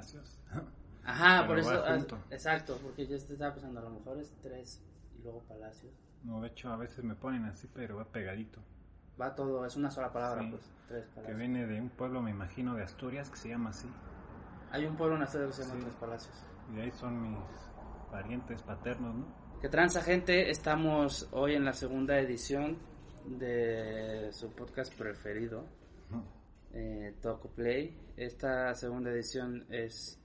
[0.00, 0.38] palacios.
[1.04, 1.98] Ajá, Pero por eso, ah,
[2.30, 4.82] exacto, porque yo estaba pensando, a lo mejor es tres
[5.16, 5.92] y luego palacios.
[6.24, 8.60] No, de hecho a veces me ponen así, pero va pegadito.
[9.20, 10.48] Va todo, es una sola palabra, Sí.
[10.50, 11.38] pues, tres Que palacios.
[11.38, 13.88] viene de un pueblo, me imagino, de Asturias, que se llama así.
[14.72, 15.84] Hay un pueblo en Asturias que se llama Sí.
[15.86, 16.44] Tres Palacios.
[16.74, 17.38] Y ahí son mis
[18.10, 19.26] parientes paternos, ¿no?
[19.60, 22.76] Que transa gente, estamos hoy en la segunda edición
[23.26, 25.64] de su podcast preferido,
[26.76, 27.96] eh, Toco Play.
[28.16, 30.20] Esta segunda edición es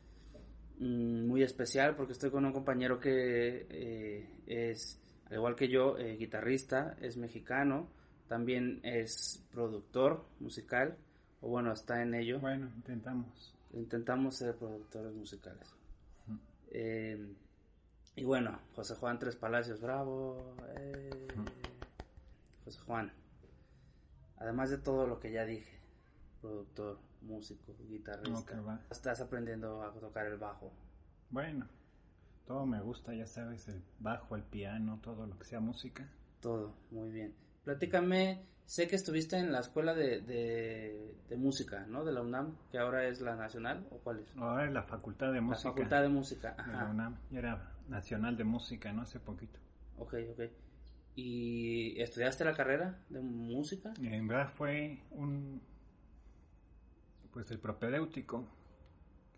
[0.80, 5.98] mm, muy especial porque estoy con un compañero que eh, es, al igual que yo,
[5.98, 7.90] eh, guitarrista, es mexicano,
[8.27, 10.98] también es productor musical,
[11.40, 12.40] o bueno, está en ello.
[12.40, 13.55] Bueno, intentamos.
[13.74, 15.74] Intentamos ser productores musicales.
[18.16, 20.55] Y bueno, José Juan Tres Palacios, bravo.
[22.66, 23.12] José Juan,
[24.38, 25.82] además de todo lo que ya dije,
[26.42, 30.72] productor, músico, guitarrista, No, estás aprendiendo a tocar el bajo.
[31.30, 31.68] Bueno,
[32.46, 36.10] todo me gusta, ya sabes, el bajo, el piano, todo lo que sea música.
[36.42, 37.34] Todo, muy bien.
[37.64, 42.04] Platícame, sé que estuviste en la escuela de, de, de música, ¿no?
[42.04, 44.36] De la UNAM, que ahora es la nacional, ¿o cuál es?
[44.36, 46.92] Ahora es la Facultad de Música La Facultad de Música, de la ajá.
[46.92, 47.18] UNAM.
[47.32, 49.04] Era Nacional de Música, ¿no?
[49.04, 49.60] Hace poquito.
[49.98, 50.42] Ok, ok.
[51.16, 53.94] ¿Y estudiaste la carrera de música?
[54.02, 55.62] En verdad fue un...
[57.34, 58.46] Pues el propedéutico,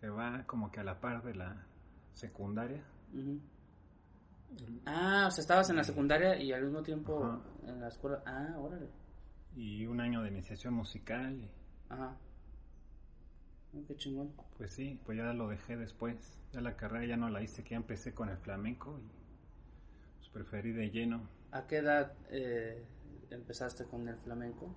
[0.00, 1.64] que va como que a la par de la
[2.12, 2.82] secundaria.
[4.86, 8.22] Ah, o sea, estabas en la secundaria y al mismo tiempo en la escuela.
[8.26, 8.88] Ah, órale.
[9.56, 11.34] Y un año de iniciación musical.
[11.40, 11.48] y,
[11.88, 12.16] Ajá.
[13.74, 14.32] Ah, qué chingón.
[14.56, 16.16] pues sí, pues ya lo dejé después.
[16.52, 19.08] Ya la carrera ya no la hice, que ya empecé con el flamenco y
[20.18, 21.28] pues preferí de lleno.
[21.50, 22.84] ¿A qué edad eh,
[23.30, 24.72] empezaste con el flamenco?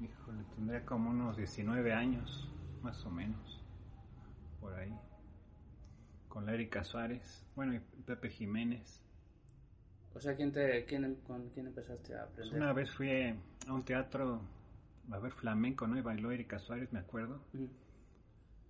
[0.00, 2.48] Híjole, tendría como unos 19 años,
[2.82, 3.64] más o menos,
[4.60, 4.94] por ahí.
[6.28, 9.02] Con la Erika Suárez, bueno, y Pepe Jiménez.
[10.14, 12.62] O sea, ¿quién te, quién, ¿con quién empezaste a Pues aprender?
[12.62, 13.10] una vez fui
[13.66, 14.42] a un teatro
[15.10, 15.96] a ver flamenco, ¿no?
[15.98, 17.40] Y bailó Erika Suárez, me acuerdo.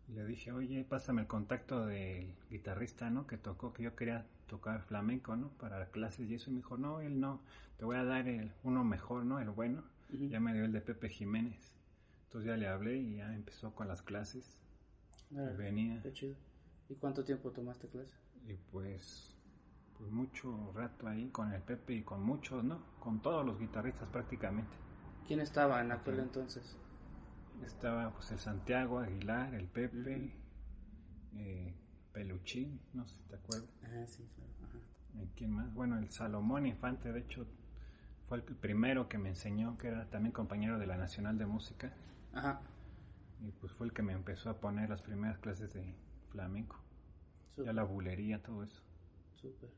[0.09, 3.27] Y le dije, oye, pásame el contacto del guitarrista, ¿no?
[3.27, 5.49] Que tocó, que yo quería tocar flamenco, ¿no?
[5.59, 6.51] Para clases y eso.
[6.51, 7.43] Y me dijo, no, él no,
[7.79, 9.41] te voy a dar el, uno mejor, ¿no?
[9.41, 9.83] El bueno.
[10.11, 11.73] Ya me dio el de Pepe Jiménez.
[12.25, 14.59] Entonces ya le hablé y ya empezó con las clases.
[15.33, 16.01] Órale, venía.
[16.03, 16.37] Qué chido.
[16.89, 18.13] ¿Y cuánto tiempo tomaste clase?
[18.47, 19.37] Y pues,
[19.99, 22.81] pues mucho rato ahí con el Pepe y con muchos, ¿no?
[23.01, 24.77] Con todos los guitarristas prácticamente.
[25.27, 26.27] ¿Quién estaba en aquel Ok.
[26.27, 26.77] entonces?
[27.65, 30.33] Estaba pues el Santiago Aguilar, el Pepe,
[31.35, 31.75] eh,
[32.13, 33.69] Peluchín, no sé si te acuerdas.
[33.83, 34.51] Ah, sí, claro.
[34.65, 34.79] Ajá.
[35.23, 35.73] ¿Y ¿Quién más?
[35.75, 37.47] Bueno, el Salomón Infante, de hecho,
[38.29, 41.93] fue el primero que me enseñó, que era también compañero de la Nacional de Música.
[42.33, 42.61] Ajá.
[43.41, 45.95] Y pues fue el que me empezó a poner las primeras clases de
[46.31, 46.77] flamenco.
[47.57, 48.83] Ya la bulería, todo eso.
[49.37, 49.71] Súper.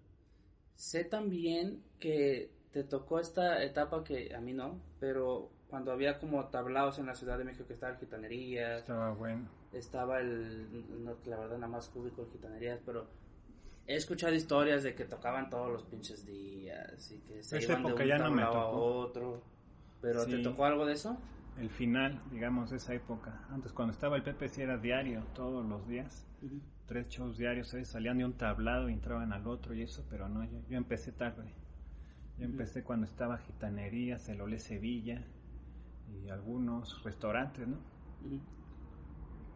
[0.74, 6.46] Sé también que te tocó esta etapa que a mí no, pero cuando había como
[6.48, 9.48] tablaos en la Ciudad de México que estaban gitanerías, Estaba bueno.
[9.72, 13.08] estaba el, no, la verdad nada más cúbico el gitanerías, pero
[13.88, 17.84] he escuchado historias de que tocaban todos los pinches días y que se Esa iban
[17.84, 19.42] de un ya no me tablao a otro.
[20.02, 21.18] Pero ¿te tocó algo de eso?
[21.58, 23.46] El final, digamos, de esa época.
[23.50, 26.26] Antes, cuando estaba el Pepe, sí era diario, todos los días.
[26.86, 27.88] Tres shows diarios, ¿sabes?
[27.88, 31.10] salían de un tablado y entraban al otro y eso, pero no, yo, yo empecé
[31.10, 31.52] tarde.
[32.38, 35.24] Yo empecé cuando estaba Gitanerías, el Olé Sevilla
[36.22, 37.78] y algunos restaurantes, ¿no?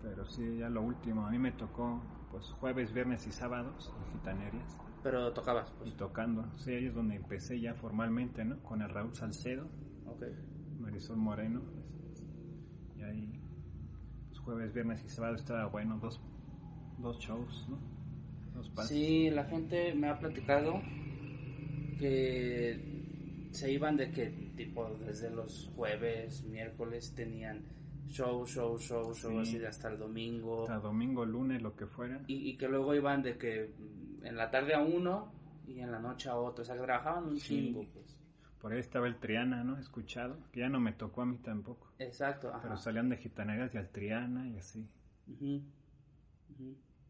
[0.03, 4.13] Pero sí, ya lo último, a mí me tocó pues jueves, viernes y sábados en
[4.19, 5.97] Gitanerías Pero tocabas, y pues.
[5.97, 6.45] tocando.
[6.59, 8.59] Sí, ahí es donde empecé ya formalmente, ¿no?
[8.63, 9.69] Con el Raúl Salcedo,
[10.07, 10.25] Ok.
[10.81, 11.63] Marisol Moreno.
[12.97, 13.41] Y ahí,
[14.29, 16.21] pues jueves, viernes y sábado estaba bueno, dos,
[16.99, 17.79] dos shows, ¿no?
[18.55, 18.91] Dos pases.
[18.91, 20.81] Sí, la gente me ha platicado
[21.99, 22.81] que
[23.53, 24.27] se iban de que
[24.57, 27.63] tipo desde los jueves, miércoles tenían
[28.09, 29.39] show, show, show, show, Sí.
[29.39, 30.63] así de hasta el domingo.
[30.63, 32.23] Hasta domingo, lunes, lo que fuera.
[32.27, 33.75] Y, y que luego iban de que
[34.23, 35.33] en la tarde a uno
[35.67, 36.63] y en la noche a otro.
[36.63, 37.67] O sea, que trabajaban un Sí.
[37.73, 38.19] chingo, pues.
[38.61, 39.77] Por ahí estaba el Triana, ¿no?
[39.79, 41.89] Escuchado, que ya no me tocó a mí tampoco.
[41.99, 42.61] Exacto, ajá.
[42.63, 44.89] Pero salían de gitaneras y al Triana y así.
[45.27, 45.63] Ujú.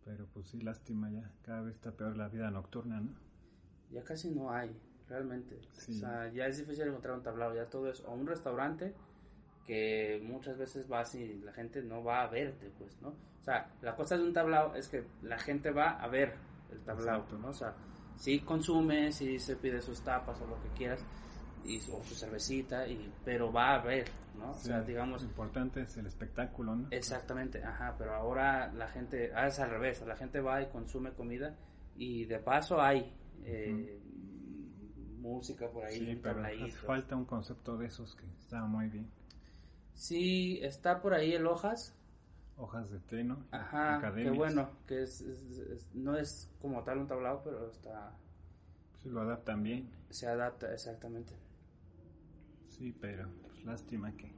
[0.05, 1.31] Pero pues sí, lástima ya.
[1.43, 3.11] Cada vez está peor la vida nocturna, ¿no?
[3.91, 4.75] Ya casi no hay,
[5.09, 5.61] realmente.
[5.75, 5.93] Sí.
[5.93, 8.95] O sea, ya es difícil encontrar un tablado, ya todo es o un restaurante
[9.67, 13.11] que muchas veces vas y la gente no va a verte, pues, ¿no?
[13.11, 16.35] O sea, la cosa de un tablao es que la gente va a ver
[16.71, 17.39] el tablao, Exacto.
[17.39, 17.49] ¿no?
[17.49, 17.75] O sea,
[18.17, 21.05] sí consume, sí se pide sus tapas o lo que quieras,
[21.65, 24.07] y o su cervecita, y, pero va a ver,
[24.37, 24.51] ¿no?
[24.51, 26.89] O sea, digamos, Lo importante es el espectáculo, ¿no?
[26.91, 31.13] Exactamente, ajá, pero ahora la gente, ah, es al revés, la gente va y consume
[31.13, 31.55] comida
[31.97, 33.13] y de paso hay
[33.45, 34.01] eh,
[35.19, 39.09] música por ahí, Sí, pero hace falta un concepto de esos que está muy bien.
[39.95, 41.95] Sí, está por ahí el hojas,
[42.57, 43.45] Hojas de té, ¿no?
[43.53, 44.33] ajá, qué Academias.
[44.33, 48.13] bueno, que es, es- es- no es como tal un tablado, pero está,
[49.03, 49.91] Sí, lo adaptan bien.
[50.11, 51.35] se adapta exactamente.
[52.67, 54.33] Sí, pero pues, lástima que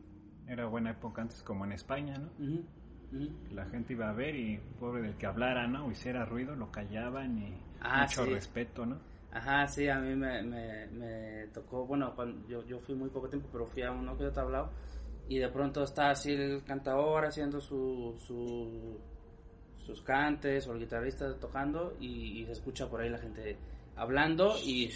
[0.46, 2.28] era buena época antes como en España, ¿no?
[2.38, 3.28] Ujú.
[3.48, 5.86] La gente iba a ver y pobre del que hablara, ¿no?
[5.86, 8.26] O hiciera ruido, lo callaban y Ah, mucho sí.
[8.26, 8.98] respeto, ¿no?
[9.32, 13.28] Ajá, sí, a mí me, me, me tocó, bueno, cuando yo, yo fui muy poco
[13.28, 14.70] tiempo, pero fui a uno que yo tablao
[15.28, 18.98] y de pronto está así el cantador haciendo su, su,
[19.78, 23.56] sus cantes o el guitarrista tocando y, y se escucha por ahí la gente
[23.96, 24.90] hablando y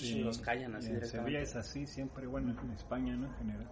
[0.00, 3.26] Sí, los callan así en Sevilla es así, siempre, bueno, en España, ¿no?
[3.26, 3.68] En general.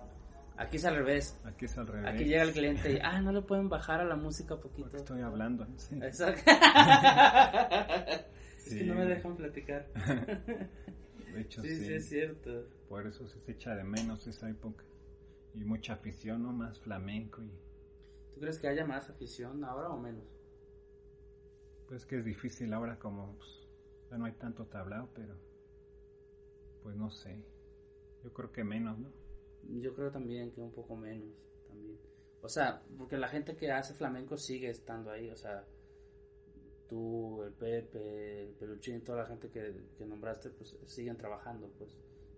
[0.57, 2.07] Aquí es al revés, Aquí es al revés.
[2.07, 4.85] aquí llega el cliente y, ah, no le pueden bajar a la música poquito.
[4.85, 5.97] Porque estoy hablando, sí.
[6.03, 6.51] Exacto.
[8.59, 9.87] es que no me dejan platicar.
[11.35, 11.85] De hecho, sí, sí.
[11.85, 12.67] sí, es cierto.
[12.89, 14.83] Por eso se echa de menos esa época.
[15.57, 16.53] Y mucha afición, ¿no?
[16.53, 17.51] Más flamenco y...
[18.35, 20.25] ¿Tú crees que haya más afición ahora o menos?
[21.89, 23.37] Pues que es difícil ahora como...
[23.37, 23.67] pues,
[24.11, 25.35] ya no hay tanto tablao, pero...
[26.83, 27.43] Pues no sé.
[28.23, 29.11] Yo creo que menos, ¿no?
[29.81, 31.35] Yo creo también que un poco menos
[31.67, 31.99] también.
[32.43, 35.67] O sea, porque la gente que hace flamenco sigue estando ahí, o sea,
[36.89, 41.97] tú, el Pepe, el Peluchín, toda la gente que, que nombraste, pues siguen trabajando, pues.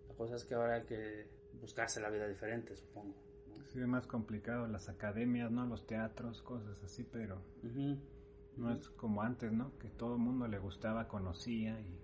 [0.08, 1.26] La cosa es que ahora que
[1.60, 3.14] buscarse la vida diferente, supongo.
[3.48, 3.64] ¿no?
[3.66, 5.66] Sí, es más complicado las academias, ¿no?
[5.66, 7.98] Los teatros, cosas así, pero Ujú.
[8.56, 9.76] no es como antes, ¿no?
[9.78, 11.98] Que todo el mundo le gustaba, conocía y...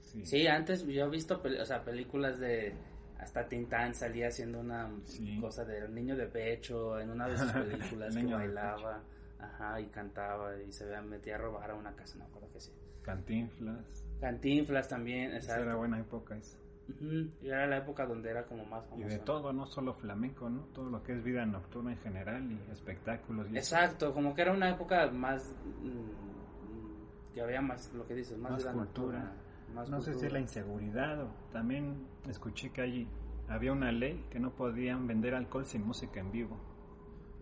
[0.00, 2.74] Sí, Sí, antes yo he visto o sea, películas de...
[3.18, 5.38] Hasta Tintán salía haciendo una Sí.
[5.40, 9.02] cosa del niño de pecho en una de sus películas El que bailaba,
[9.40, 12.72] ajá, y cantaba y se metía a robar a una casa, no acuerdo que sí.
[13.02, 14.04] Cantinflas.
[14.20, 15.62] Cantinflas también, Esa exacto.
[15.64, 16.58] era buena época esa.
[17.00, 19.08] Y era la época donde era como más Y famoso.
[19.08, 20.60] de todo, no solo flamenco, ¿no?
[20.74, 23.46] Todo lo que es vida nocturna en general y espectáculos.
[23.50, 23.76] Y eso.
[23.76, 28.52] Exacto, como que era una época más mm, que había más lo que dices, más,
[28.52, 29.18] Más vida cultura.
[29.18, 29.32] nocturna,
[29.74, 33.08] más No sé si es la inseguridad o también escuché que allí
[33.48, 36.58] había una ley que no podían vender alcohol sin música en vivo.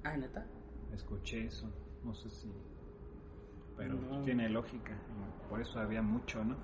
[0.04, 0.44] Ah, neta.
[0.92, 1.70] Escuché eso,
[2.04, 2.52] no sé si...
[3.76, 4.22] Pero No.
[4.22, 6.56] tiene lógica, y por eso había mucho, ¿no?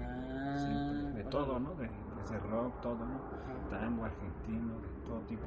[0.00, 1.74] Ah, de todo, ¿no?
[1.74, 1.88] De,
[2.20, 3.20] desde rock, todo, ¿no?
[3.70, 5.42] Tango, argentino, de todo tipo.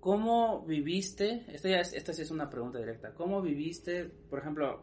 [0.00, 1.44] ¿Cómo viviste?
[1.48, 3.14] Esta, ya es- esta sí es una pregunta directa.
[3.14, 4.04] ¿Cómo viviste?
[4.28, 4.82] Por ejemplo,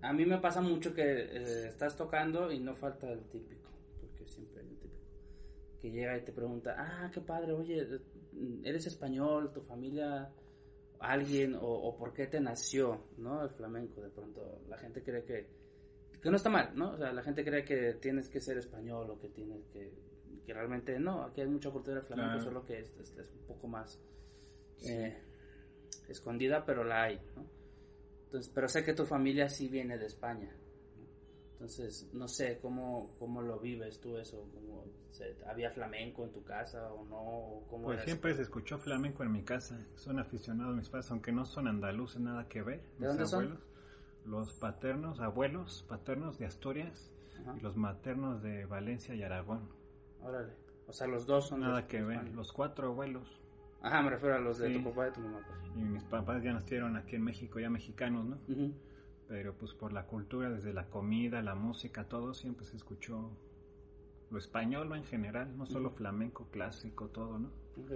[0.00, 3.68] a mí me pasa mucho que eh, estás tocando y no falta el típico,
[4.00, 5.02] porque siempre hay un típico,
[5.82, 7.84] que llega y te pregunta, ah, qué padre, oye,
[8.62, 9.52] ¿eres español?
[9.52, 10.30] ¿Tu familia?
[11.00, 11.54] ¿Alguien?
[11.56, 13.42] O, o por qué te nació, no?
[13.42, 14.60] El flamenco, de pronto.
[14.68, 15.48] La gente cree que,
[16.22, 16.92] que no está mal, ¿no?
[16.92, 19.92] O sea, la gente cree que tienes que ser español o que tienes que...
[20.44, 22.44] Que realmente no, aquí hay mucha cultura de flamenco, Claro.
[22.44, 24.00] solo que es, es- es un poco más
[24.82, 25.16] eh,
[26.08, 27.44] escondida, pero la hay, ¿no?
[28.24, 30.50] Entonces, pero sé que tu familia sí viene de España,
[30.96, 31.06] ¿no?
[31.52, 36.42] Entonces, no sé cómo, cómo lo vives tú eso, como, se- ¿había flamenco en tu
[36.44, 37.18] casa o no?
[37.18, 39.78] ¿O ¿Cómo Pues siempre se escuchó flamenco en mi casa.
[39.96, 42.80] Son aficionados mis padres, aunque no son andaluces, nada que ver.
[42.98, 43.60] ¿De mis dónde son?
[44.28, 47.10] Los paternos, abuelos paternos de Asturias?
[47.40, 49.68] Ajá, y los maternos de Valencia y Aragón.
[50.22, 50.52] órale.
[50.86, 52.28] O sea, los dos son Nada que ver.
[52.34, 53.40] Los cuatro abuelos.
[53.82, 54.78] Ajá, me refiero a los de Sí.
[54.82, 55.40] tu papá y tu mamá.
[55.46, 55.76] pues.
[55.76, 58.38] Y mis papás ya nacieron aquí en México, ya mexicanos, ¿no?
[59.28, 63.30] Pero pues por la cultura, desde la comida, la música, todo siempre se escuchó
[64.30, 67.48] lo español en general, no solo flamenco, clásico, todo, ¿no?
[67.76, 67.92] ok.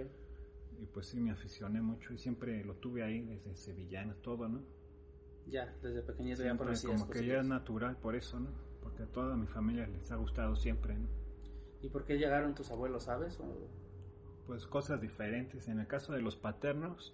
[0.79, 4.61] Y pues sí me aficioné mucho y siempre lo tuve ahí desde sevillana, todo, ¿no?
[5.47, 8.49] Ya, desde pequeñito ya Siempre conocías como que ya es natural por eso, ¿no?
[8.81, 11.07] Porque a toda mi familia les ha gustado siempre, ¿no?
[11.81, 13.39] ¿Y por qué llegaron tus abuelos, sabes?
[13.39, 13.67] O-
[14.47, 15.67] Pues cosas diferentes.
[15.67, 17.13] En el caso de los paternos,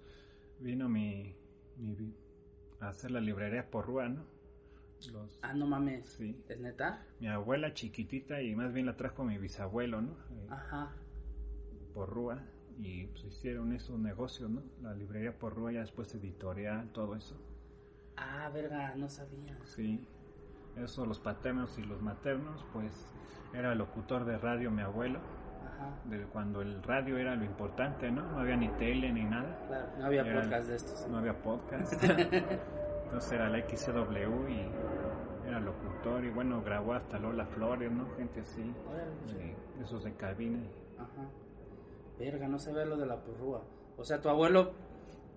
[0.60, 1.36] vino mi,
[1.78, 1.96] mi
[2.80, 4.24] a hacer la librería por Rúa, ¿no?
[5.12, 6.10] Los, Ah, no mames.
[6.10, 6.36] Sí.
[6.50, 7.06] ¿Es neta?
[7.20, 10.12] Mi abuela chiquitita y más bien la trajo mi bisabuelo, ¿no?
[10.12, 10.94] Eh, Ajá.
[11.94, 12.42] por Rúa
[12.78, 14.62] y pues hicieron esos negocios, ¿no?
[14.82, 17.36] La librería por Rúa, ya después editorial, todo eso.
[18.22, 19.58] Ah, verga, no sabía.
[19.64, 20.06] Sí,
[20.76, 23.14] eso, los paternos y los maternos, pues
[23.54, 25.20] era locutor de radio mi abuelo,
[25.66, 25.94] Ajá.
[26.06, 28.24] de cuando el radio era lo importante, ¿no?
[28.32, 31.08] No había ni tele ni nada, Claro, no había Era- podcast de estos.
[31.08, 31.94] no había podcast.
[33.06, 34.70] Entonces era la XCW y
[35.48, 38.08] era locutor y bueno, grabó hasta Lola Flores, ¿no?
[38.18, 38.62] Gente así,
[39.34, 40.60] de- esos de cabina.
[40.98, 41.28] Ajá.
[42.20, 43.64] Verga, no sabía lo de la porrúa.
[43.98, 44.74] O sea, tu abuelo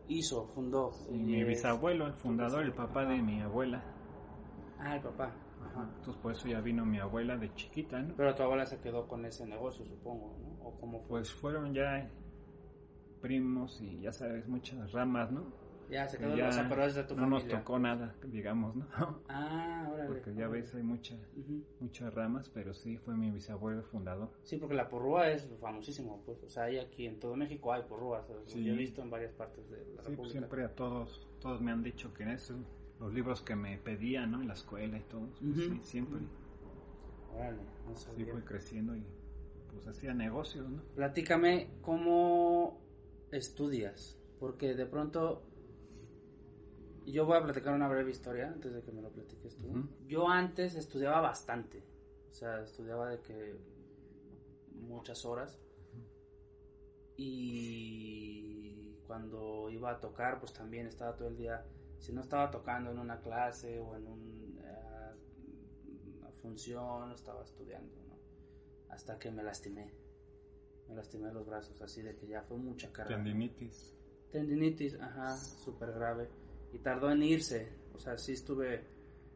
[0.09, 0.91] hizo, fundó.
[1.11, 3.83] Y mi es- bisabuelo, el fundador, el papá de mi abuela.
[4.79, 5.33] Ah, el papá.
[5.65, 5.89] Ajá.
[5.99, 8.15] Entonces por eso ya vino mi abuela de chiquita, ¿no?
[8.17, 10.65] Pero tu abuela se quedó con ese negocio, supongo, ¿no?
[10.69, 11.09] ¿O cómo fue?
[11.21, 12.11] Pues fueron ya
[13.21, 15.45] primos y ya sabes, muchas ramas, ¿no?
[15.93, 17.59] Ya, se Que quedó, ya o sea, pero es de tu no nos familia.
[17.61, 18.87] tocó nada, digamos, ¿no?
[19.29, 20.09] Ah, órale.
[20.09, 21.63] Porque ya ves, hay mucha, Ujú.
[21.81, 24.31] muchas ramas, pero sí fue mi bisabuelo fundador.
[24.43, 26.43] Sí, porque la porrúa es famosísimo, pues.
[26.43, 28.27] O sea, hay aquí en todo México hay porrúas.
[28.47, 28.65] Sí.
[28.65, 30.33] Yo he visto en varias partes de la Sí, pues República.
[30.39, 32.57] siempre a todos, todos me han dicho que eso,
[32.99, 34.41] los libros que me pedían, ¿no?
[34.41, 35.75] En la escuela y todo, pues, Ujú.
[35.75, 36.21] sí, siempre.
[37.35, 38.33] Órale, no Sí sabía.
[38.33, 39.05] fue creciendo y
[39.71, 40.83] pues hacía negocios, ¿no?
[40.95, 42.79] Platícame cómo
[43.31, 45.43] estudias, porque de pronto
[47.07, 49.89] yo voy a platicar una breve historia antes de que me lo platiques tú.
[50.07, 51.83] Yo antes estudiaba bastante,
[52.31, 53.57] o sea, estudiaba de que
[54.75, 55.61] muchas horas
[57.17, 61.65] y cuando iba a tocar, pues también estaba todo el día,
[61.99, 65.13] si no estaba tocando en una clase o en un, eh,
[66.19, 68.19] una función, estaba estudiando, ¿no?
[68.89, 69.93] Hasta que me lastimé.
[70.89, 73.15] Me lastimé los brazos, así de que ya fue mucha carga.
[73.15, 73.95] Tendinitis.
[74.31, 76.29] Tendinitis, ajá, súper grave.
[76.73, 77.69] Y tardó en irse.
[77.95, 78.85] O sea, sí estuve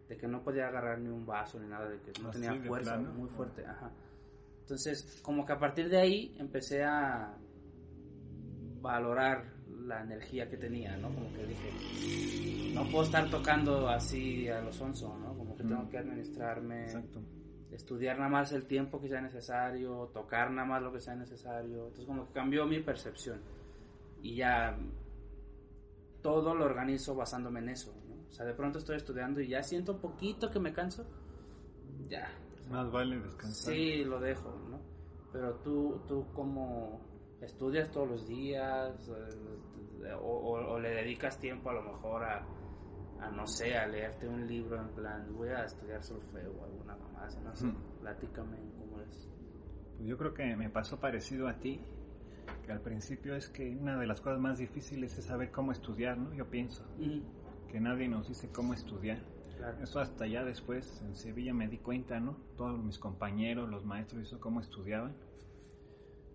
[0.09, 2.55] de que no podía agarrar ni un vaso ni nada, de que no Así tenía
[2.65, 3.13] fuerza, plano.
[3.15, 3.91] muy fuerte, ajá.
[4.61, 7.37] Entonces, como que a partir de ahí empecé a
[8.81, 9.45] valorar
[9.85, 11.09] la energía que tenía, ¿no?
[11.15, 15.35] Como que dije, no puedo estar tocando así a los onzo, ¿no?
[15.37, 15.69] Como que Mm.
[15.69, 17.21] tengo que administrarme Exacto.
[17.71, 21.79] estudiar nada más el tiempo que sea necesario, tocar nada más lo que sea necesario.
[21.85, 23.41] Entonces como que cambió mi percepción.
[24.23, 24.77] Y ya
[26.27, 27.95] todo lo organizo basándome en eso.
[28.09, 28.17] ¿no?
[28.29, 31.07] O sea, de pronto estoy estudiando y ya siento un poquito que me canso.
[32.09, 32.29] Ya.
[32.69, 33.73] Más vale descansar.
[33.73, 34.81] Sí, lo dejo, ¿no?
[35.33, 37.01] Pero tú, tú como
[37.41, 42.45] estudias todos los días eh, o, o- o le dedicas tiempo a lo mejor a,
[43.21, 46.97] a, no sé, a leerte un libro en plan, voy a estudiar solfeo o alguna
[46.97, 47.77] mamá, no sé, Ujú.
[48.01, 49.29] platícame cómo es.
[49.97, 51.81] Pues yo creo que me pasó parecido a ti,
[52.65, 56.19] que al principio es que una de las cosas más difíciles es saber cómo estudiar,
[56.19, 56.35] ¿no?
[56.35, 57.23] Yo pienso Ujú,
[57.69, 59.23] que nadie nos dice cómo estudiar.
[59.57, 59.79] claro.
[59.83, 62.39] Eso hasta ya después en Sevilla me di cuenta, ¿no?
[62.57, 65.15] Todos mis compañeros, los maestros, eso cómo estudiaban.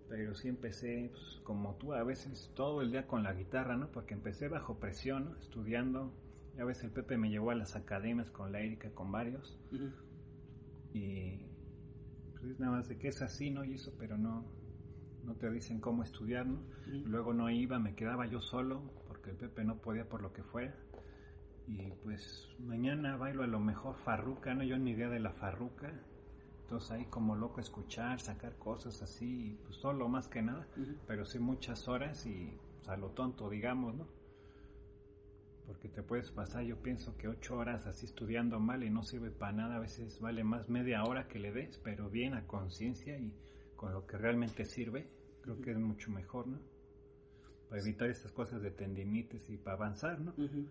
[0.06, 3.90] Pero sí empecé, pues, como tú, a veces todo el día con la guitarra, ¿no?
[3.90, 5.36] Porque empecé bajo presión, ¿no?
[5.40, 6.12] Estudiando.
[6.54, 9.58] Ya ves, el Pepe me llevó a las academias con la Erika, con varios.
[10.92, 11.38] Y
[12.38, 13.64] pues es nada más de que es así, ¿no?
[13.64, 14.44] Y eso, pero no,
[15.24, 16.60] no te dicen cómo estudiar, ¿no?
[16.86, 20.42] Luego no iba, me quedaba yo solo, porque el Pepe no podía por lo que
[20.42, 20.74] fuera.
[21.66, 24.64] Y pues mañana bailo a lo mejor farruca, ¿no?
[24.64, 25.92] Yo ni idea de la farruca.
[26.62, 30.66] Entonces ahí como loco escuchar, sacar cosas así, pues solo más que nada.
[31.06, 34.06] Pero sí muchas horas y pues, a lo tonto, digamos, ¿no?
[35.66, 39.30] Porque te puedes pasar, yo pienso que ocho horas así estudiando mal y no sirve
[39.30, 39.76] para nada.
[39.76, 43.32] A veces vale más media hora que le des, pero bien a conciencia y
[43.82, 45.08] con lo que realmente sirve.
[45.40, 46.60] Creo que es mucho mejor, ¿no?
[47.68, 50.30] Para evitar estas cosas de tendinitis y para avanzar, ¿no?
[50.38, 50.68] Ujú.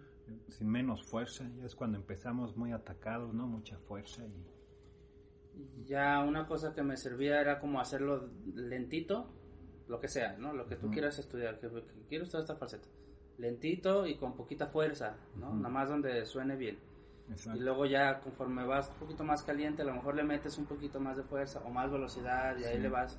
[0.48, 1.46] Sin menos fuerza.
[1.58, 3.48] Ya es cuando empezamos muy atacados, ¿no?
[3.48, 5.84] Mucha fuerza y...
[5.84, 9.30] Ya una cosa que me servía era como hacerlo lentito,
[9.90, 10.54] lo que sea, ¿no?
[10.54, 12.88] Lo que tú quieras estudiar, que, que quiero estudiar esta falseta.
[13.40, 15.54] Lentito y con poquita fuerza, ¿no?
[15.54, 16.80] Nada más donde suene bien.
[17.32, 17.60] Exacto.
[17.60, 20.66] Y luego ya conforme vas un poquito más caliente, a lo mejor le metes un
[20.66, 22.82] poquito más de fuerza o más velocidad y ahí Sí.
[22.82, 23.18] le vas,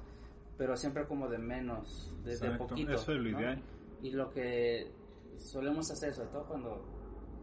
[0.59, 2.93] pero siempre como de menos, de, de poquito.
[2.93, 3.41] Eso es lo ¿no?
[3.41, 3.63] ideal.
[4.03, 4.91] Y lo que
[5.39, 6.85] solemos hacer, sobre todo cuando,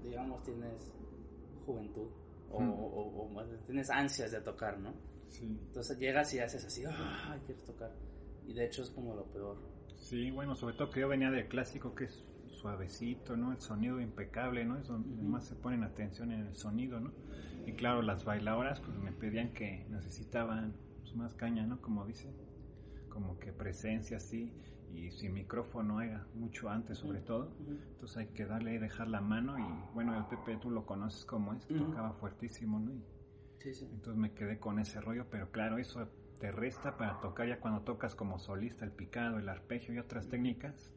[0.04, 0.94] digamos, tienes
[1.66, 2.08] juventud
[2.52, 2.70] o, Hmm.
[2.72, 4.94] o- o bien tienes ansias de tocar, ¿no?
[5.28, 5.46] Sí.
[5.46, 7.92] Entonces llegas y haces así, ¡ay, quiero tocar!
[8.48, 9.58] Y de hecho es como lo peor.
[9.96, 12.24] Sí, bueno, sobre todo que yo venía del clásico que es
[12.60, 13.52] suavecito, ¿no?
[13.52, 14.78] El sonido impecable, ¿no?
[14.78, 15.24] Es donde Ujú.
[15.32, 17.14] más se ponen atención en el sonido, ¿no?
[17.66, 21.82] Y claro, las bailadoras pues me pedían que necesitaban pues, más caña, ¿no?
[21.82, 22.34] Como dice,
[23.10, 24.54] como que presencia así.
[24.92, 27.54] y sin micrófono era mucho antes sobre todo,
[27.94, 29.64] entonces hay que darle y dejar la mano y
[29.94, 32.92] bueno, el Pepe tú lo conoces como es, tocaba fuertísimo, ¿no?
[33.92, 37.82] Entonces me quedé con ese rollo, pero claro, eso te resta para tocar ya cuando
[37.82, 40.92] tocas como solista, el picado, el arpegio y otras técnicas,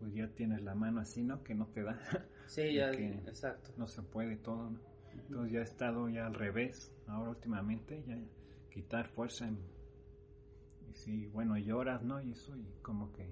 [0.00, 1.44] pues ya tienes la mano así, ¿no?
[1.44, 1.98] Que no te da.
[2.46, 3.70] Sí, ya, exacto.
[3.76, 4.80] No se puede todo, ¿no?
[5.12, 8.18] Entonces ya he estado ya al revés, ahora últimamente, ya
[8.72, 9.56] quitar fuerza en
[10.90, 12.20] y sí, bueno, lloras, ¿no?
[12.20, 13.28] Y eso, y como que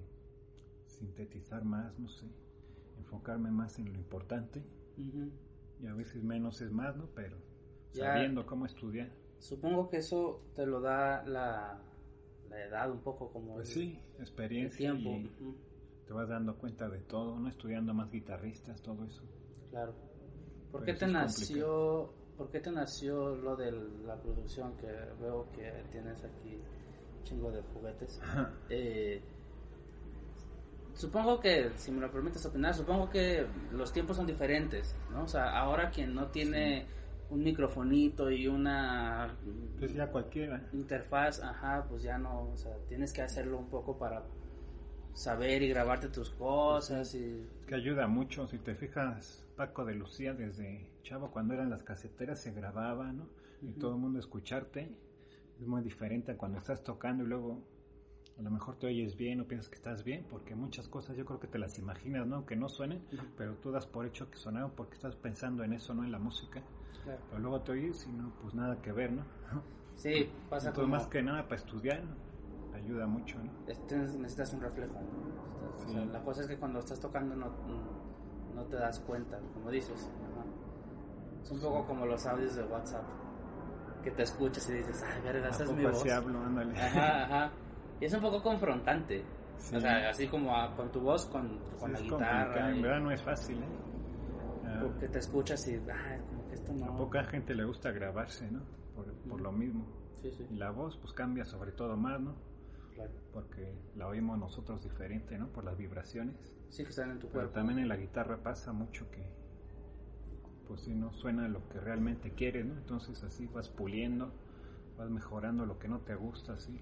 [0.85, 2.27] sintetizar más, no sé,
[2.97, 4.63] enfocarme más en lo importante.
[5.81, 7.09] Y a veces menos es más, ¿no?
[7.15, 7.37] Pero
[7.91, 9.11] sabiendo cómo estudiar.
[9.39, 11.81] Supongo que eso te lo da la,
[12.49, 13.55] la edad un poco como...
[13.55, 14.93] Pues sí, experiencia.
[14.93, 15.09] tiempo.
[15.09, 15.29] Y
[16.09, 17.49] te vas dando cuenta de todo, ¿no?
[17.49, 19.21] Estudiando más guitarristas, todo eso.
[19.69, 19.93] Claro.
[20.71, 22.11] ¿Por qué te nació...
[22.35, 23.71] ¿Por qué te nació lo de
[24.07, 24.87] la producción que
[25.21, 26.57] veo que tienes aquí?
[27.23, 28.19] chingo de juguetes.
[28.71, 29.21] Eh,
[30.95, 35.25] supongo que, si me lo permites opinar, supongo que los tiempos son diferentes, ¿no?
[35.25, 36.87] O sea, ahora quien no tiene
[37.29, 39.37] un microfonito y una...
[39.77, 40.67] Pues ya cualquiera.
[40.73, 44.23] Interfaz, ajá, pues ya no, o sea, tienes que hacerlo un poco para
[45.13, 47.47] saber y grabarte tus cosas y...
[47.67, 52.41] Que ayuda mucho, si te fijas, Paco de Lucía desde chavo cuando eran las caseteras
[52.41, 53.27] se grababa, ¿no?
[53.61, 54.89] Y todo el mundo escucharte
[55.59, 57.61] es muy diferente a cuando estás tocando y luego
[58.37, 61.25] a lo mejor te oyes bien o piensas que estás bien, porque muchas cosas yo
[61.25, 62.45] creo que te las imaginas, ¿no?
[62.45, 63.01] Que no suenen,
[63.37, 66.05] pero tú das por hecho que sonaron porque estás pensando en eso, ¿no?
[66.05, 66.63] En la música.
[67.03, 69.23] Pero luego te oyes y no, pues nada que ver, ¿no?
[69.95, 72.01] Sí, pasa Entonces, más que nada para estudiar,
[72.79, 73.51] ayuda mucho, ¿no?
[73.65, 74.99] necesitas un reflejo.
[76.11, 77.51] la cosa es que cuando estás tocando no,
[78.55, 80.11] no te das cuenta, como dices.
[81.43, 83.05] Es un poco como los audios de WhatsApp
[84.03, 86.05] que te escuchas y dices, ay, verga, esa es mi voz.
[86.09, 86.79] hablo, ándale.
[86.79, 87.51] Ajá, ajá.
[87.99, 89.25] Y es un poco confrontante.
[89.57, 92.71] O sea, así como con tu voz, con, con la guitarra.
[92.71, 93.67] En verdad no es fácil, ¿eh?
[94.65, 94.79] Ah.
[94.81, 96.85] porque te escuchas y, ay, como que esto no.
[96.85, 98.61] A poca gente le gusta grabarse, ¿no?
[98.95, 99.85] Por, por lo mismo.
[100.21, 100.47] Sí, sí.
[100.49, 102.35] Y la voz, pues cambia sobre todo más, ¿no?
[102.99, 103.13] Claro.
[103.31, 105.47] Porque la oímos nosotros diferente, ¿no?
[105.47, 106.35] Por las vibraciones.
[106.69, 107.39] Sí, que están en tu cuerpo.
[107.39, 109.23] Pero también en la guitarra pasa mucho que
[110.67, 112.75] pues si no suena lo que realmente quieres, ¿no?
[112.75, 114.31] Entonces así vas puliendo,
[114.97, 116.79] vas mejorando lo que no te gusta, así,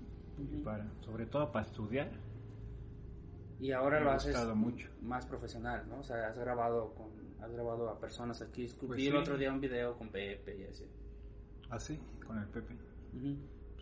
[0.65, 2.12] para, sobre todo para estudiar.
[3.60, 4.89] Y ahora lo haces mucho.
[5.02, 6.00] más profesional, ¿no?
[6.00, 7.12] O sea, has grabado con,
[7.42, 8.68] has grabado a personas aquí.
[8.86, 10.86] Pues el otro día un video con Pepe y así.
[11.70, 12.76] Ah, sí, con el Pepe.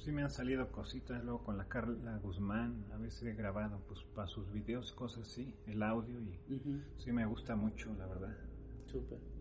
[0.04, 4.04] Sí me han salido cositas, luego con la Carla Guzmán, a veces he grabado pues
[4.16, 6.40] para sus videos, cosas así, el audio y
[6.98, 8.36] sí me gusta mucho, la verdad.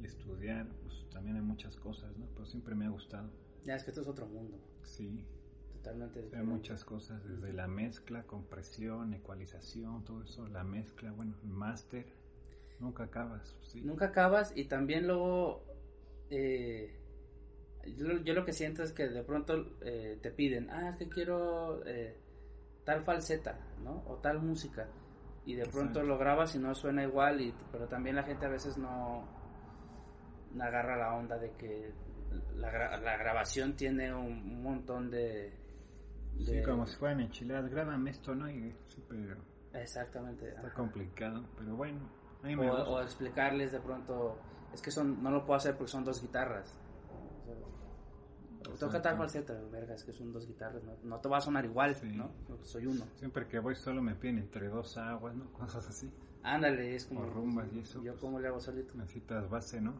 [0.01, 2.27] Y estudiar, pues también hay muchas cosas, ¿no?
[2.35, 3.31] Pero siempre me ha gustado.
[3.65, 4.59] Ya, es que esto es otro mundo.
[4.83, 5.25] Sí.
[5.75, 11.51] Totalmente Hay muchas cosas, desde la mezcla, compresión, ecualización, todo eso, la mezcla, bueno, el
[11.51, 12.07] máster,
[12.81, 13.55] nunca acabas.
[13.63, 13.83] Sí.
[13.83, 15.63] Nunca acabas y también luego,
[16.31, 16.99] eh,
[17.97, 21.85] yo, lo que siento es que de pronto eh, te piden, ah, es que quiero
[21.87, 22.17] eh,
[22.85, 24.03] tal falseta, ¿no?
[24.07, 24.89] O tal música.
[25.47, 28.49] Y de pronto lo grabas y no suena igual, y, pero también la gente a
[28.49, 29.29] veces no,
[30.59, 31.93] agarra la onda de que
[32.57, 35.53] la, la grabación tiene un, montón de,
[36.39, 38.51] Sí, como si fueran enchiladas, grábame esto, ¿no?
[38.51, 39.37] Y super...
[39.73, 40.49] Exactamente.
[40.49, 42.09] Está complicado, pero bueno.
[42.87, 44.39] o, explicarles de pronto,
[44.73, 46.77] es que son no lo puedo hacer porque son dos guitarras.
[48.73, 51.97] Toca tal falseta, verga, es que son dos guitarras, no, te va a sonar igual,
[52.15, 52.31] ¿no?
[52.63, 53.05] soy uno.
[53.17, 55.53] Siempre que voy solo me piden entre dos aguas, ¿no?
[55.53, 56.11] Cosas así.
[56.43, 57.21] Ándale, es como.
[57.21, 58.03] O rumbas y eso.
[58.03, 58.95] Yo, pues, ¿cómo le hago solito?
[58.95, 59.95] Necesitas base, ¿no?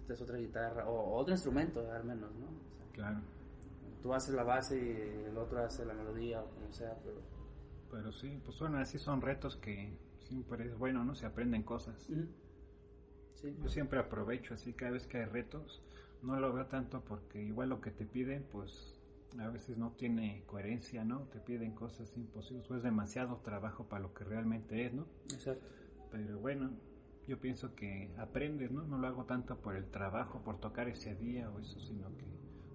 [0.00, 2.46] Esta es otra guitarra, o otro instrumento, al menos, ¿no?
[2.92, 3.20] claro.
[4.02, 7.20] Tú haces la base y el otro hace la melodía, o como sea, pero.
[7.90, 11.14] Pero sí, pues bueno, así son retos que siempre es bueno, ¿no?
[11.14, 12.02] Se aprenden cosas.
[12.02, 13.56] sí.
[13.62, 15.82] Yo siempre aprovecho, así cada vez que hay retos,
[16.22, 18.94] no lo veo tanto porque igual lo que te piden, pues
[19.38, 21.20] a veces no tiene coherencia, ¿no?
[21.28, 25.06] Te piden cosas imposibles, pues es demasiado trabajo para lo que realmente es, ¿no?
[25.32, 25.66] Exacto.
[26.10, 26.70] Pero bueno,
[27.26, 28.82] yo pienso que aprendes, ¿no?
[28.82, 32.24] No lo hago tanto por el trabajo, por tocar ese día o eso, sino que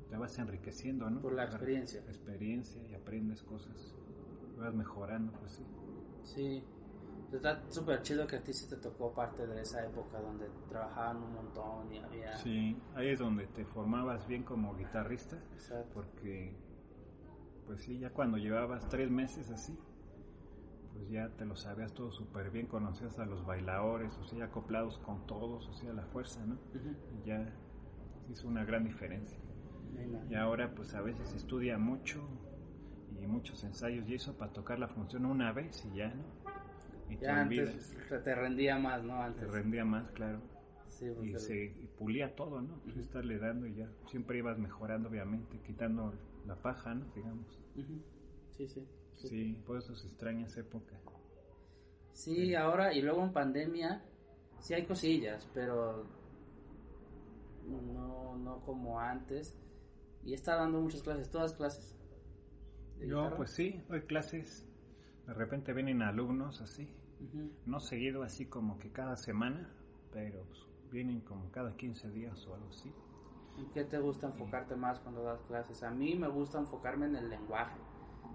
[0.10, 1.22] te vas enriqueciendo, ¿no?
[1.22, 2.02] Por la experiencia.
[2.06, 3.96] La experiencia y aprendes cosas,
[4.58, 5.64] vas mejorando, pues sí.
[6.24, 6.64] Sí,
[7.34, 11.18] Está súper chido que a ti sí te tocó parte de esa época donde trabajaban
[11.18, 12.36] un montón y había...
[12.38, 15.38] Sí, ahí es donde te formabas bien como guitarrista.
[15.94, 16.54] Porque,
[17.66, 19.78] pues sí, ya cuando llevabas tres meses así,
[20.94, 25.00] pues ya te lo sabías todo súper bien, conocías a los bailadores, o sea, acoplados
[25.00, 26.58] con todos, o sea, la fuerza, ¿no?
[27.18, 27.54] Y ya
[28.30, 29.40] hizo una gran diferencia.
[30.30, 32.22] Y ahora pues a veces estudia mucho
[33.20, 36.24] y muchos ensayos y eso para tocar la función una vez y ya, ¿no?
[37.12, 38.24] Y Ya antes olvidas.
[38.24, 39.22] te rendía más, ¿no?
[39.22, 39.46] Antes.
[39.46, 40.42] Te rendía más, claro.
[40.88, 42.80] Sí, Y porque- se y pulía todo, ¿no?
[42.84, 43.90] Pues estarle dando y ya.
[44.08, 46.14] Siempre ibas mejorando, obviamente, quitando
[46.46, 47.06] la paja, ¿no?
[47.16, 47.60] Digamos.
[47.76, 48.02] Ujú.
[48.52, 48.88] Sí, sí.
[49.16, 50.96] Sí, por eso se extraña esa época.
[52.14, 54.04] Sí, ahora y luego en pandemia,
[54.60, 56.06] sí hay cosillas, pero
[57.68, 59.58] no, no como antes.
[60.24, 61.96] Y está dando muchas clases, todas clases.
[63.00, 63.38] Yo, guitarra.
[63.38, 64.68] pues sí, doy clases.
[65.26, 66.88] De repente vienen alumnos así.
[67.66, 69.70] No seguido así como que cada semana,
[70.12, 72.92] pero pues, vienen como cada 15 días o algo así.
[73.58, 75.84] ¿En qué te gusta enfocarte más cuando das clases?
[75.84, 77.80] A mí me gusta enfocarme en el lenguaje.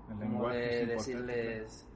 [0.09, 1.87] El como lenguaje de es decirles,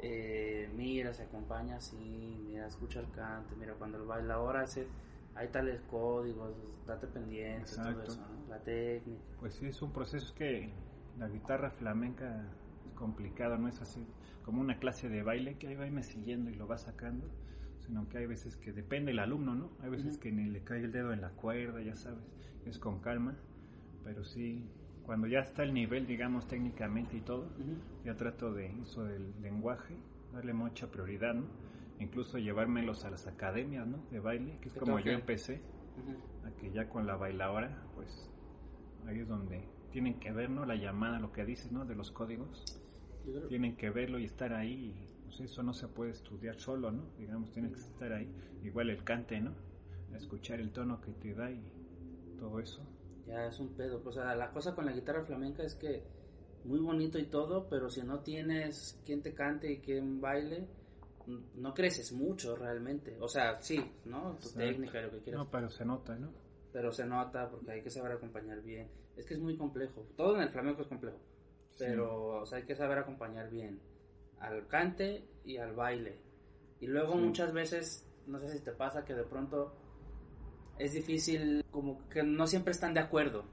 [0.00, 4.86] eh, mira, se acompaña así, mira, escucha el cante, mira, cuando el bailador hace,
[5.34, 6.54] hay tales códigos,
[6.86, 8.12] date pendiente, todo Exacto.
[8.12, 8.48] eso, ¿no?
[8.48, 9.22] La técnica.
[9.38, 10.72] Pues sí, es un proceso que
[11.18, 12.46] la guitarra flamenca
[12.94, 14.06] complicado, no es así
[14.42, 17.26] como una clase de baile que ahí va siguiendo y lo va sacando,
[17.80, 19.70] sino que hay veces que depende el alumno, ¿no?
[19.80, 20.20] Hay veces Ujú.
[20.20, 22.24] que ni le cae el dedo en la cuerda, ya sabes,
[22.64, 23.36] es con calma,
[24.04, 24.68] pero sí,
[25.02, 27.76] cuando ya está el nivel, digamos, técnicamente y todo, Ujú.
[28.04, 29.96] ya trato de eso del lenguaje,
[30.32, 31.46] darle mucha prioridad, ¿no?
[31.98, 33.98] Incluso llevármelos a las academias, ¿no?
[34.10, 35.60] De baile, que es como yo empecé
[36.44, 38.28] a que ya con la bailadora, pues
[39.06, 39.64] ahí es donde
[39.96, 40.66] tienen que ver, ¿no?
[40.66, 41.86] La llamada, lo que dices, ¿no?
[41.86, 42.62] De los códigos,
[43.48, 45.08] tienen que verlo y estar ahí.
[45.24, 47.04] pues, eso no se puede estudiar solo, ¿no?
[47.16, 48.30] Digamos, tienes que estar ahí.
[48.62, 49.54] Igual el cante, ¿no?
[50.14, 51.62] Escuchar el tono que te da y
[52.38, 52.82] todo eso.
[53.26, 54.02] Ya es un pedo.
[54.04, 56.04] O sea, la cosa con la guitarra flamenca es que
[56.64, 60.68] muy bonito y todo, pero si no tienes quien te cante y quien baile,
[61.54, 63.16] no creces mucho realmente.
[63.18, 64.32] O sea, sí, ¿no?
[64.42, 64.58] Tu Exacto.
[64.58, 65.38] técnica y lo que quieras.
[65.42, 66.28] No, pero se nota, ¿no?
[66.70, 69.05] Pero se nota porque hay que saber acompañar bien.
[69.16, 70.06] Es que es muy complejo.
[70.16, 71.18] Todo en el flamenco es complejo.
[71.78, 73.80] Pero o sea, hay que saber acompañar bien
[74.40, 76.18] al cante y al baile.
[76.80, 77.18] Y luego Sí.
[77.20, 79.74] muchas veces, no sé si te pasa que de pronto
[80.78, 83.44] es difícil, como que no siempre están de acuerdo.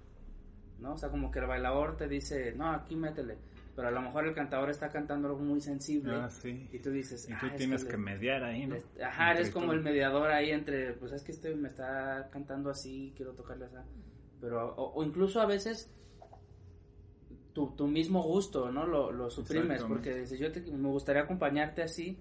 [0.79, 0.93] ¿No?
[0.93, 3.37] O sea, como que el bailador te dice, no, aquí métele.
[3.75, 6.13] Pero a lo mejor el cantador está cantando algo muy sensible.
[6.13, 6.67] Ah, sí.
[6.73, 8.75] Y tú dices, Y "Ah, tú es tienes le- que mediar ahí, ¿no?
[8.75, 12.27] le- Ajá, Entre eres como el mediador ahí entre, pues es que este me está
[12.31, 13.75] cantando así, quiero tocarle así.
[14.43, 15.89] Pero, o, o incluso a veces
[17.53, 18.85] tu, tu mismo gusto, ¿no?
[18.85, 22.17] Lo, lo suprimes, porque dices, yo te- me gustaría acompañarte así,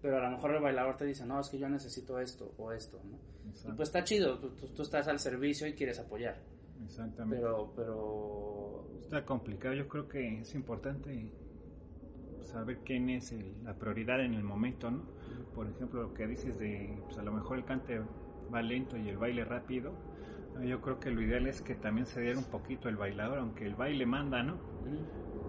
[0.00, 2.72] pero a lo mejor el bailador te dice, no, es que yo necesito esto o
[2.72, 3.18] esto, ¿no?
[3.68, 6.40] Y pues está chido, tú, tú- tú estás al servicio y quieres apoyar,
[6.84, 7.36] Exactamente.
[7.36, 8.86] pero, pero...
[9.02, 11.30] Está complicado, yo creo que es importante
[12.44, 15.02] saber quién es el- la prioridad en el momento, ¿no?
[15.54, 18.00] Por ejemplo, lo que dices de, pues a lo mejor el cante
[18.52, 19.92] va lento y el baile rápido,
[20.64, 23.66] yo creo que lo ideal es que también se diera un poquito el bailador, aunque
[23.66, 24.56] el baile manda, ¿no?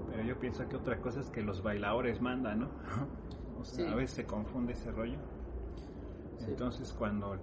[0.10, 2.68] Pero yo pienso que otra cosa es que los bailadores mandan, ¿no?
[3.60, 3.92] o sea, Sí.
[3.92, 5.18] a veces se confunde ese rollo.
[6.38, 6.46] Sí.
[6.48, 7.38] Entonces, cuando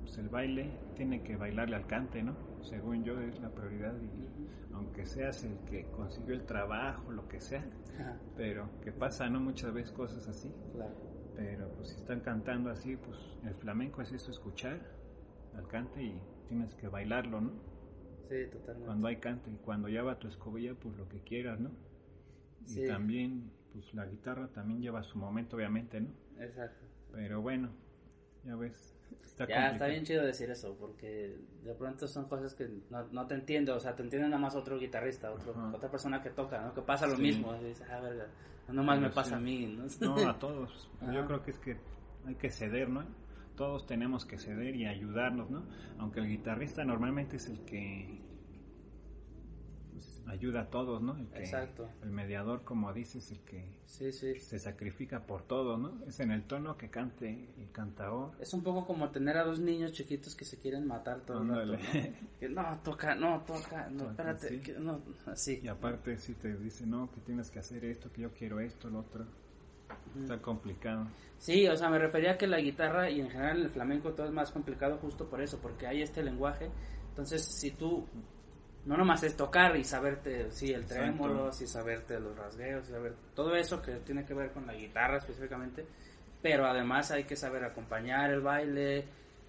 [0.00, 2.34] pues, el baile tiene que bailarle al cante, ¿no?
[2.62, 4.10] Según yo es la prioridad y
[4.74, 7.64] aunque seas el que consiguió el trabajo, lo que sea,
[7.98, 9.40] Ajá, pero que pasa, ¿no?
[9.40, 10.94] Muchas veces cosas así, claro.
[11.36, 14.78] pero pues si están cantando así, pues el flamenco es eso, escuchar
[15.56, 17.52] al cante y tienes que bailarlo, ¿no?
[18.28, 18.86] Sí, totalmente.
[18.86, 21.70] Cuando hay cante y cuando ya va tu escobilla, pues lo que quieras, ¿no?
[22.66, 22.82] Sí.
[22.82, 26.08] Y también, pues la guitarra también lleva su momento, obviamente, ¿no?
[26.38, 26.84] Exacto.
[27.12, 27.70] Pero bueno,
[28.44, 29.72] ya ves, está Ya, complicado.
[29.72, 33.74] está bien chido decir eso, porque de pronto son cosas que no, no te entiendo,
[33.76, 36.74] o sea, te entiende nada más otro guitarrista, otro, otra persona que toca, ¿no?
[36.74, 37.22] Que pasa lo Sí.
[37.22, 38.26] mismo, y dices, ah, verga,
[38.68, 39.34] no nomás me pasa sí.
[39.36, 39.86] a mí, ¿no?
[40.00, 40.90] No, a todos.
[41.00, 41.12] Ajá.
[41.14, 41.76] Yo creo que es que
[42.26, 43.04] hay que ceder, ¿no?
[43.58, 45.64] Todos tenemos que ceder y ayudarnos, ¿no?
[45.98, 48.22] Aunque el guitarrista normalmente es el que
[49.92, 51.16] pues, ayuda a todos, ¿no?
[51.16, 51.88] El que- Exacto.
[52.02, 54.38] El mediador, como dices, el que Sí, sí.
[54.38, 56.04] se sacrifica por todo, ¿no?
[56.06, 58.32] Es en el tono que cante el cantador.
[58.40, 61.48] Es un poco como tener a dos niños chiquitos que se quieren matar todo el
[61.48, 61.72] rato.
[61.72, 61.78] ¿no?
[62.38, 64.60] Que no, toca, no, toca, no, espérate, sí.
[64.60, 65.60] que no, así.
[65.64, 68.88] Y aparte si te dice, no, que tienes que hacer esto, que yo quiero esto,
[68.88, 69.26] lo otro.
[70.22, 71.06] Está complicado.
[71.38, 74.26] Sí, o sea, me refería a que la guitarra y en general el flamenco todo
[74.26, 76.70] es más complicado justo por eso, porque hay este lenguaje.
[77.10, 78.06] Entonces, si tú
[78.86, 83.54] no nomás es tocar y saberte, sí, el trémolo, sí, saberte los rasgueos, saber todo
[83.54, 85.84] eso que tiene que ver con la guitarra específicamente,
[86.40, 89.04] pero además hay que saber acompañar el baile,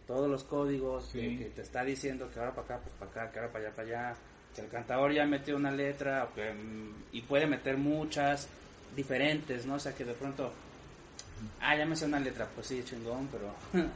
[0.08, 1.20] todos los códigos Sí.
[1.20, 3.66] que, que te está diciendo que ahora para acá, pues para acá, que ahora para
[3.68, 4.20] allá, para allá,
[4.56, 8.50] que el cantador ya metió una letra mm, y puede meter muchas
[8.96, 9.76] diferentes, ¿no?
[9.76, 10.52] O sea, que de pronto
[11.62, 13.54] Ah, ya me sé una letra, pues sí, chingón, pero...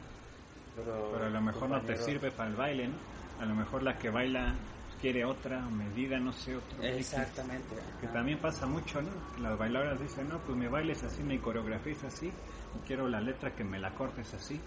[0.76, 2.94] pero, Pero a lo mejor no te sirve para el baile, ¿no?
[3.40, 4.54] A lo mejor la que baila
[5.00, 6.82] quiere otra medida, no sé, otro.
[6.82, 7.76] Exactamente.
[8.00, 9.10] Que también pasa mucho, ¿no?
[9.42, 13.08] Las bailadoras dicen, no, pues mi baile es así, mi coreografía es así, y quiero
[13.08, 14.60] la letra que me la cortes así.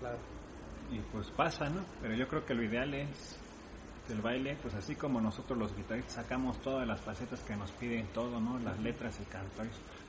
[0.00, 0.18] Claro.
[0.90, 1.82] Y pues pasa, ¿no?
[2.02, 3.39] Pero yo creo que lo ideal es
[4.10, 8.06] el baile, pues así como nosotros los guitarristas sacamos todas las facetas que nos piden
[8.08, 8.58] todo, ¿no?
[8.58, 9.62] Las letras, y canto,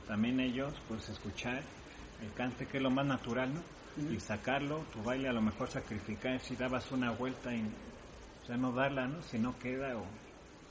[0.06, 1.62] también ellos, pues escuchar
[2.22, 3.62] el cante, que es lo más natural, ¿no?
[4.10, 7.62] Y sacarlo, tu baile a lo mejor sacrificar, si dabas una vuelta, y,
[8.42, 9.22] o sea, no darla, ¿no?
[9.22, 10.04] Si no queda o...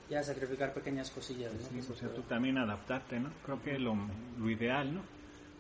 [0.10, 1.82] Ya, sacrificar pequeñas cosillas, ¿no?
[1.82, 3.30] Sí, o sea, tú también adaptarte, ¿no?
[3.46, 3.96] Creo que es lo,
[4.38, 5.02] lo ideal, ¿no?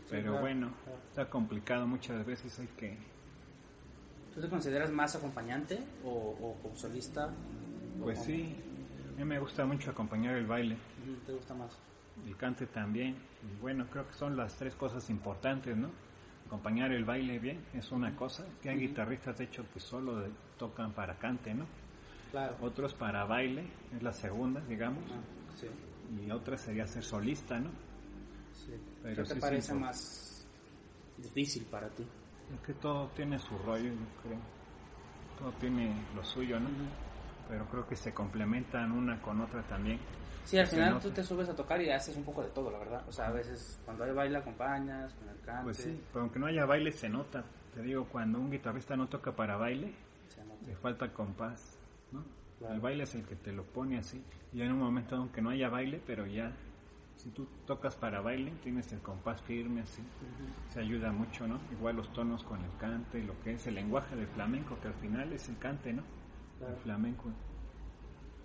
[0.09, 0.71] Pero bueno,
[1.09, 2.97] está complicado muchas veces, hay que...
[4.33, 7.29] ¿Tú te consideras más acompañante o, o solista?
[8.01, 8.55] Pues sí,
[9.15, 10.77] a mí me gusta mucho acompañar el baile.
[11.25, 11.77] ¿Te gusta más?
[12.25, 13.15] El cante también.
[13.43, 15.89] Y bueno, creo que son las tres cosas importantes, ¿no?
[16.47, 20.91] Acompañar el baile bien es una cosa, que hay guitarristas, de hecho, pues solo tocan
[20.91, 21.65] para cante, ¿no?
[22.31, 22.57] Claro.
[22.61, 25.03] Otros para baile, es la segunda, digamos.
[25.11, 25.67] Ah, sí.
[26.25, 27.69] Y otra sería ser solista, ¿no?
[28.53, 28.73] Sí.
[29.03, 30.45] ¿Qué te parece más
[31.17, 32.05] difícil para ti?
[32.53, 34.39] Es que todo tiene su rollo, yo creo.
[35.39, 36.67] Todo tiene lo suyo, ¿no?
[37.51, 39.99] Pero creo que se complementan una con otra también.
[40.45, 42.79] Sí, al final tú te subes a tocar y haces un poco de todo, la
[42.79, 43.03] verdad.
[43.09, 45.63] O sea, a veces cuando hay baile acompañas, con el cante.
[45.65, 47.43] Pues sí, pero aunque no haya baile se nota.
[47.73, 49.93] Te digo, cuando un guitarrista no toca para baile,
[50.65, 51.77] le falta compás,
[52.13, 52.23] ¿no?
[52.69, 54.23] El baile es el que te lo pone así.
[54.53, 56.53] Y en un momento, aunque no haya baile, pero ya,
[57.17, 60.01] si tú tocas para baile, tienes el compás firme así.
[60.69, 61.59] Se ayuda mucho, ¿no?
[61.69, 64.95] Igual los tonos con el cante, lo que es el lenguaje del flamenco, que al
[64.95, 66.03] final es el cante, ¿no?
[66.67, 67.31] El flamenco.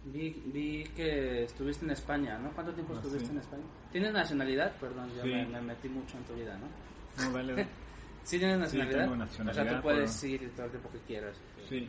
[0.05, 2.51] Vi, vi que estuviste en España, ¿no?
[2.53, 3.65] ¿Cuánto tiempo ah, estuviste en España?
[3.91, 4.77] ¿Tienes nacionalidad?
[4.79, 7.25] Perdón, ya me, metí mucho en tu vida, ¿no?
[7.25, 7.67] No, vale.
[8.23, 8.99] ¿Sí tienes nacionalidad?
[8.99, 9.67] Sí, tengo nacionalidad.
[9.67, 11.37] O sea, tú puedes ir todo el tiempo que quieras.
[11.69, 11.89] Sí.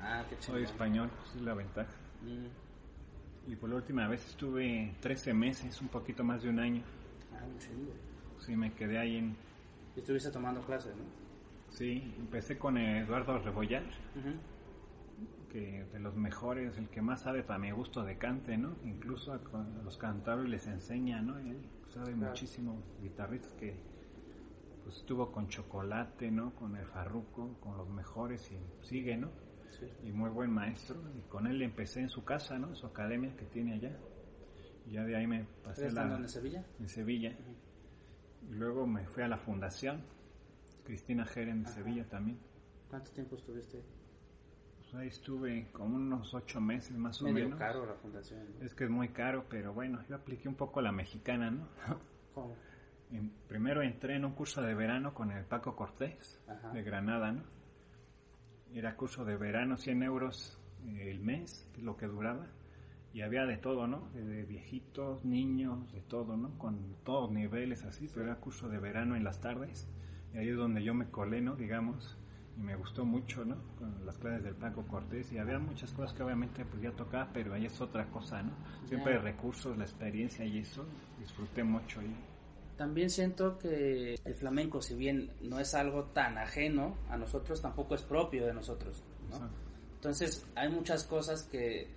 [0.00, 1.92] Ah, qué Soy español, esa es la ventaja.
[2.22, 3.52] Mm.
[3.52, 6.82] Y por la última vez estuve 13 meses, un poquito más de un año.
[7.32, 7.92] Ah, un chingo.
[8.40, 9.36] Sí, me quedé ahí en...
[9.96, 11.04] Y estuviste tomando clases, ¿no?
[11.70, 13.84] Sí, empecé con Eduardo Rebollar
[15.60, 18.76] de los mejores, el que más sabe para mi gusto de cante, ¿no?
[18.82, 19.40] Incluso a,
[19.84, 21.38] los cantadores les enseña, ¿no?
[21.38, 23.76] Él sabe muchísimo, guitarristas que
[24.82, 26.54] pues estuvo con Chocolate, ¿no?
[26.56, 29.30] Con el Farruco, con los mejores y sigue, ¿no?
[30.02, 31.00] Y muy buen maestro.
[31.16, 32.74] Y con él empecé en su casa, ¿no?
[32.74, 33.96] Su academia que tiene allá.
[34.86, 36.16] Y ya de ahí me pasé la...
[36.16, 36.64] en Sevilla?
[36.80, 37.36] En Sevilla.
[38.50, 40.02] Y luego me fui a la fundación,
[40.84, 42.38] Cristina Jeren de Sevilla también.
[42.90, 43.82] ¿Cuánto tiempo estuviste
[44.98, 47.58] ahí estuve como unos ocho meses más o Medio menos.
[47.58, 48.40] caro la fundación.
[48.60, 51.68] Es que es muy caro, pero bueno, yo apliqué un poco la mexicana, ¿no?
[52.34, 52.54] ¿Cómo?
[53.46, 56.40] primero entré en un curso de verano con el Paco Cortés
[56.72, 57.44] de Granada, ¿no?
[58.72, 62.46] Era curso de verano, 100 euros el mes, lo que duraba.
[63.12, 64.08] Y había de todo, ¿no?
[64.12, 66.58] De viejitos, niños, de todo, ¿no?
[66.58, 69.88] Con todos niveles así, pero era curso de verano en las tardes.
[70.32, 71.54] Y ahí es donde yo me colé, ¿no?
[71.54, 72.18] Digamos,
[72.56, 73.56] y me gustó mucho, ¿no?
[73.78, 77.54] Con las clases del Paco Cortés y había muchas cosas que obviamente podía tocar, pero
[77.54, 78.52] ahí es otra cosa, ¿no?
[78.86, 80.84] Siempre recursos, la experiencia y eso,
[81.18, 82.14] disfruté mucho ahí.
[82.76, 87.94] También siento que el flamenco, si bien no es algo tan ajeno a nosotros, tampoco
[87.94, 89.48] es propio de nosotros, ¿no?
[89.94, 91.88] Entonces hay muchas cosas que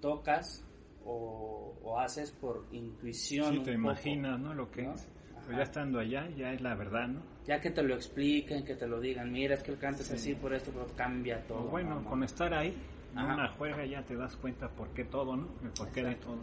[0.00, 0.64] tocas
[1.04, 3.54] o, haces por intuición.
[3.54, 4.52] Sí, te imaginas, ¿no?
[4.52, 5.06] Lo que es.
[5.46, 7.20] Pero ya estando allá, ya es la verdad, ¿no?
[7.46, 10.10] Ya que te lo expliquen, que te lo digan, mira, es que el canto es
[10.10, 11.68] así por esto, pero cambia todo.
[11.68, 12.74] Pues bueno, con estar ahí,
[13.12, 15.48] en una juega ya te das cuenta por qué todo, ¿no?
[15.62, 16.38] El por qué de todo.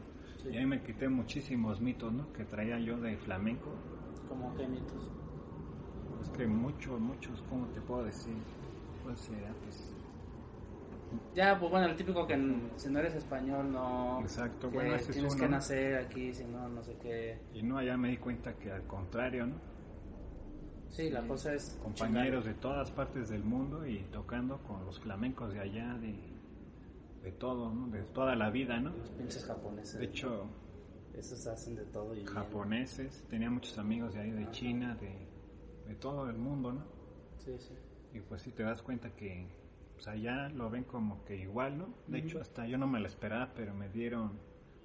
[0.50, 2.32] Y ahí me quité muchísimos mitos, ¿no?
[2.34, 3.72] Que traía yo de flamenco.
[4.28, 5.10] ¿Cómo qué mitos?
[6.22, 8.36] Es que muchos, muchos, ¿cómo te puedo decir?
[9.04, 9.30] Pues,
[9.64, 9.92] pues
[11.34, 12.36] ya, pues bueno, el típico que
[12.76, 14.20] si no eres español no...
[14.22, 17.38] Exacto, bueno, ese tienes que nacer aquí, si no, no sé qué...
[17.54, 19.56] Y no, allá me di cuenta que al contrario, ¿no?
[20.92, 21.80] Sí, la cosa es...
[21.82, 26.16] Compañeros de todas partes del mundo y tocando con los flamencos de allá, de,
[27.24, 27.88] de todo, ¿no?
[27.88, 28.92] De toda la vida, ¿no?
[28.92, 30.00] Los pinches japoneses.
[30.00, 30.46] De hecho...
[31.14, 35.28] Esos hacen de todo y Japoneses, tenía muchos amigos de ahí, de China, de,
[35.88, 36.86] de todo el mundo, ¿no?
[37.44, 37.74] Sí, sí.
[38.14, 39.50] Y pues sí te das cuenta que
[39.94, 41.94] pues allá lo ven como que igual, ¿no?
[42.08, 44.40] De hecho, hasta yo no me lo esperaba, pero me dieron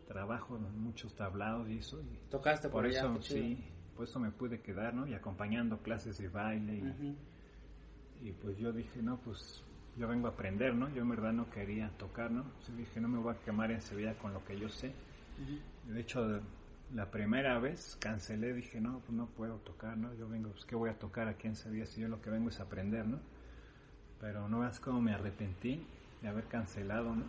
[0.06, 2.00] trabajo, muchos tablados y eso.
[2.02, 3.64] Y Tocaste por, eso, sí,
[3.96, 5.06] por eso me pude quedar, ¿no?
[5.06, 6.94] Y acompañando clases de baile.
[8.22, 9.62] Y, pues yo dije, no, pues
[9.96, 10.88] yo vengo a aprender, ¿no?
[10.90, 12.42] Yo en verdad no quería tocar, ¿no?
[12.42, 14.92] Entonces dije, no me voy a quemar en Sevilla con lo que yo sé.
[15.86, 16.40] De hecho,
[16.94, 20.14] la primera vez cancelé, dije, no, pues no puedo tocar, ¿no?
[20.14, 22.48] Yo vengo, pues, ¿qué voy a tocar aquí en Sevilla si yo lo que vengo
[22.48, 23.18] es aprender, ¿no?
[24.20, 25.84] Pero no veas cómo me arrepentí
[26.22, 27.24] de haber cancelado, ¿no?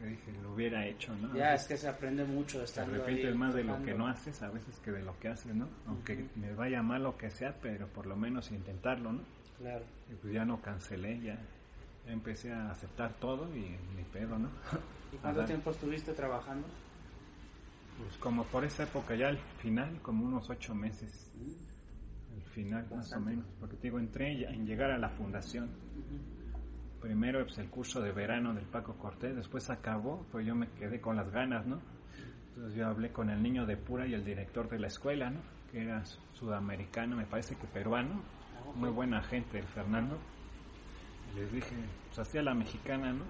[0.00, 1.34] Que dije, lo hubiera hecho, ¿no?
[1.34, 3.92] Ya, es que se aprende mucho estando De repente ahí es más de lo que
[3.92, 5.68] no haces a veces que de lo que haces, ¿no?
[5.86, 9.20] Aunque me vaya mal lo que sea, pero por lo menos intentarlo, ¿no?
[9.58, 9.84] Claro.
[10.10, 11.38] Y pues ya no cancelé, ya,
[12.06, 14.48] ya empecé a aceptar todo y mi pedo, ¿no?
[15.12, 16.66] ¿Y cuánto tiempo estuviste trabajando?
[17.98, 21.30] Pues como por esa época ya al final, como unos ocho meses,
[22.34, 25.68] al final más o menos, porque te digo, entré en llegar a la fundación.
[27.00, 31.00] Primero pues, el curso de verano del Paco Cortés, después acabó, pues yo me quedé
[31.00, 31.80] con las ganas, ¿no?
[32.48, 35.40] Entonces yo hablé con el niño de Pura y el director de la escuela, ¿no?
[35.70, 38.22] Que era sudamericano, me parece que peruano,
[38.74, 40.18] muy buena gente, el Fernando.
[41.32, 41.74] Y les dije,
[42.06, 43.24] pues hacía la mexicana, ¿no?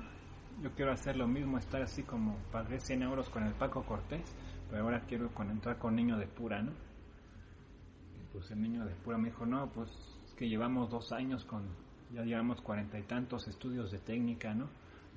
[0.63, 4.35] Yo quiero hacer lo mismo, estar así como pagué 100 euros con el Paco Cortés,
[4.69, 6.73] pero ahora quiero entrar con niño de Pura, ¿no?
[6.73, 9.91] Y pues el niño de Pura me dijo, no, pues
[10.25, 11.69] es que llevamos dos años con,
[12.15, 14.69] ya llevamos cuarenta y tantos estudios de técnica, ¿no?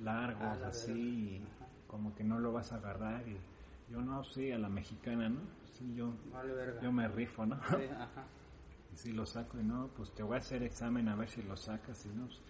[0.02, 1.40] Largos, Ah, la así,
[1.86, 3.36] como que no lo vas a agarrar y
[3.92, 5.40] yo no, sí, a la mexicana, ¿no?
[5.72, 6.52] Sí, yo, Vale,
[6.82, 7.56] yo me rifo, ¿no?
[7.56, 8.24] Sí, ajá.
[8.92, 11.42] Y si lo saco y no, pues te voy a hacer examen a ver si
[11.42, 12.26] lo sacas y no.
[12.26, 12.40] pues,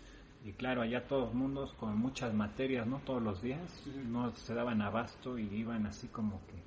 [0.45, 2.99] y claro, allá todos mundos con muchas materias, ¿no?
[2.99, 3.61] Todos los días,
[4.07, 6.63] no se daban abasto y iban así como que...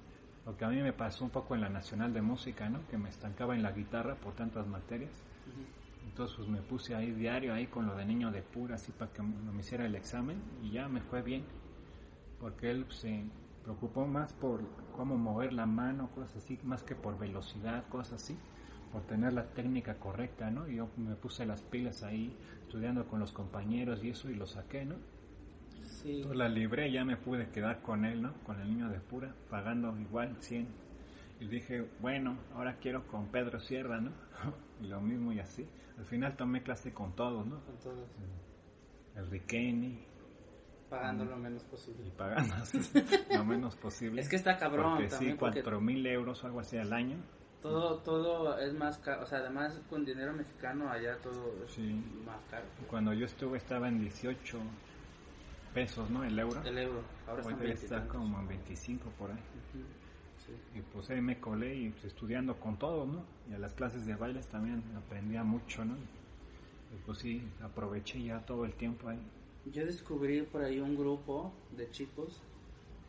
[0.48, 2.80] Lo que a mí me pasó un poco en la Nacional de Música, ¿no?
[2.88, 5.12] Que me estancaba en la guitarra por tantas materias.
[5.46, 5.62] Ujú.
[6.08, 9.12] Entonces pues me puse ahí diario ahí con lo de niño de pura, así para
[9.12, 11.43] que me me hiciera el examen y ya me fue bien.
[12.39, 13.26] Porque él se
[13.63, 14.62] preocupó más por
[14.96, 18.38] cómo mover la mano, cosas así, más que por velocidad, cosas así,
[18.91, 20.67] por tener la técnica correcta, ¿no?
[20.70, 24.46] Y yo me puse las pilas ahí estudiando con los compañeros y eso y lo
[24.46, 24.96] saqué, ¿no?
[25.84, 26.17] Sí.
[26.17, 28.34] Entonces la libré y ya me pude quedar con él, ¿no?
[28.46, 30.87] Con el niño de pura, pagando igual 100.
[31.39, 34.12] Y dije, bueno, ahora quiero con Pedro Sierra, ¿no?
[34.82, 35.67] y lo mismo y así.
[35.97, 37.60] Al final tomé clase con todos, ¿no?
[37.65, 38.08] Con todos.
[39.15, 40.00] El Riqueni
[40.89, 42.08] Pagando lo menos posible.
[42.08, 42.80] y pagando así
[43.36, 44.21] lo menos posible.
[44.21, 47.17] Es que está cabrón Porque también, sí, cuatro mil euros o algo así al año.
[47.62, 49.23] Todo, todo es más caro.
[49.23, 52.02] O sea, además con dinero mexicano allá todo es Sí.
[52.26, 52.65] más caro.
[52.89, 54.60] Cuando yo estuve estaba en 18
[55.73, 56.23] pesos, ¿no?
[56.23, 56.62] El euro.
[56.63, 57.02] El euro.
[57.28, 58.17] Ahora Hoy están debe 20 y estar tantos.
[58.17, 59.38] como en 25 por ahí.
[59.38, 59.84] Ujú.
[60.48, 60.80] Sí.
[60.80, 63.24] Y pues ahí me colé y pues, estudiando con todos, ¿no?
[63.50, 65.96] Y a las clases de bailes también aprendía mucho, ¿no?
[65.96, 69.20] Y pues sí, aproveché ya todo el tiempo ahí.
[69.66, 72.42] Yo descubrí por ahí un grupo de chicos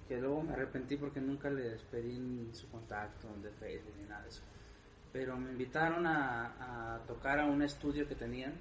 [0.09, 4.29] que luego me arrepentí porque nunca les pedí su contacto de Facebook ni nada de
[4.31, 4.43] eso.
[5.13, 8.55] Pero me invitaron a, a tocar a un estudio que tenían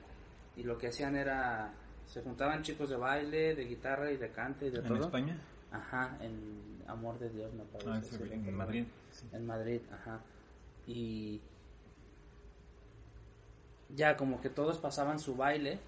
[0.56, 1.74] y lo que hacían era,
[2.06, 5.00] se juntaban chicos de baile, de guitarra y de cante y de ¿En todo.
[5.06, 5.40] España?
[5.72, 7.90] Ajá, en Amor de Dios me parece.
[7.90, 8.56] Ah, sí, en.
[8.56, 8.86] Madrid.
[9.12, 9.28] sí.
[9.34, 10.22] En Madrid, ajá.
[10.86, 11.42] Y
[13.96, 15.80] ya como que todos pasaban su baile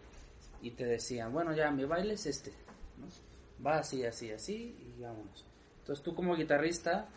[0.62, 2.52] y te decían, bueno, ya mi baile es este,
[2.98, 3.08] ¿no?
[3.66, 5.46] Va así, así, así y vámonos.
[5.80, 7.08] Entonces tú como guitarrista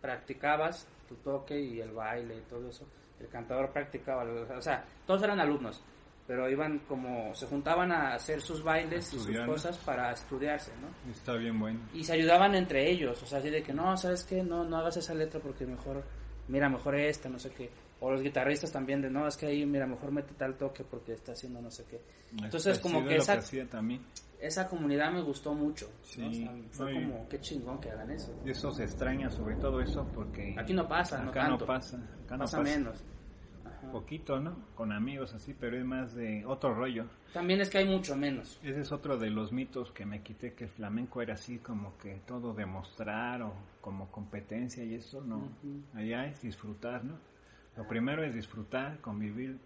[0.00, 2.86] practicabas tu toque y el baile y todo eso.
[3.20, 5.82] El cantador practicaba, o sea, todos eran alumnos,
[6.26, 11.10] pero iban como, se juntaban a hacer sus bailes y sus cosas para estudiarse, ¿no?
[11.10, 11.80] Está bien bueno.
[11.92, 14.42] y se ayudaban entre ellos, o sea, así de que no, ¿sabes qué?
[14.42, 16.02] No, no hagas esa letra porque mejor,
[16.48, 17.70] mira, mejor esta, no sé qué.
[18.00, 21.12] O los guitarristas también de, no, es que ahí, mira, mejor mete tal toque porque
[21.12, 22.00] está haciendo no sé qué.
[22.42, 24.02] Entonces, como que esa, hacía también.
[24.40, 25.86] esa comunidad me gustó mucho.
[25.86, 26.04] ¿no?
[26.04, 28.34] Sí, O sea, fue como, qué chingón que hagan eso.
[28.44, 30.54] Y eso se extraña sobre todo eso porque...
[30.58, 31.58] Aquí no pasa, no tanto.
[31.60, 31.96] no pasa.
[31.96, 32.62] Acá no Pasa pasa.
[32.76, 33.04] menos.
[33.94, 34.56] Poquito, ¿no?
[34.74, 37.04] Con amigos así, pero es más de otro rollo.
[37.32, 38.58] También es que hay mucho menos.
[38.64, 41.96] Ese es otro de los mitos que me quité, que el flamenco era así como
[41.98, 45.48] que todo demostrar o como competencia y eso, no.
[45.94, 47.20] Allá es disfrutar, ¿no?
[47.76, 49.60] Lo primero es disfrutar, convivir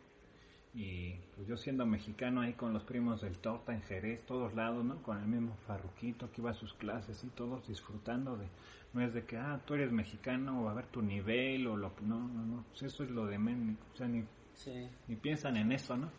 [0.74, 4.84] y pues yo siendo mexicano ahí con los primos del Torta en Jerez, todos lados,
[4.84, 5.02] ¿no?
[5.02, 8.46] Con el mismo Farruquito que iba a sus clases y todos disfrutando de...
[8.94, 11.92] No es de que, ah, tú eres mexicano o a ver tu nivel o lo...
[12.02, 12.64] No, no, no.
[12.70, 13.76] Pues eso es lo de menos.
[13.92, 14.24] O sea, ni,
[14.54, 14.88] Sí.
[15.06, 16.10] ni piensan en eso, ¿no?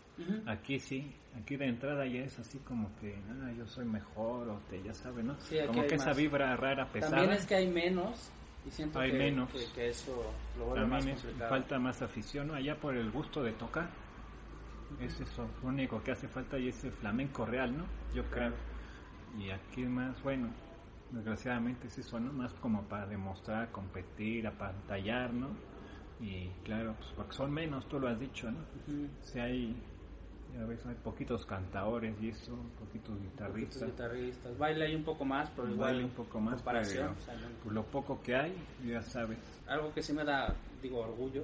[0.46, 4.60] Aquí sí, aquí de entrada ya es así como que, ah, yo soy mejor, o
[4.70, 5.36] te, ya sabes, ¿no?
[5.40, 8.30] Sí, como que esa vibra rara, pesada, También es que hay menos
[8.66, 9.50] y siento Hay que, menos.
[9.52, 11.50] que, que eso lo vuelve más complicado.
[11.50, 12.54] falta más afición, ¿no?
[12.56, 13.90] Allá por el gusto de tocar,
[15.02, 17.86] es eso, lo único que hace falta y es el flamenco real, ¿no?
[18.14, 18.54] Yo creo.
[19.38, 20.50] Y aquí más, bueno,
[21.12, 22.32] desgraciadamente es eso, ¿no?
[22.34, 25.50] Más como para demostrar, competir, apantallar, ¿no?
[26.20, 28.60] Y claro, pues porque son menos, tú lo has dicho, ¿no?
[29.24, 29.76] Si hay,
[30.54, 33.86] ya ves, hay poquitos cantadores y eso, poquitos Poquitos guitarristas.
[33.90, 34.58] guitarristas.
[34.58, 35.92] Baila ahí un poco más, pero igual.
[35.92, 38.54] Baile un poco más, comparación, pero o sea, no- pues, lo poco que hay,
[38.86, 39.38] ya sabes.
[39.68, 41.44] algo que sí me da, digo, orgullo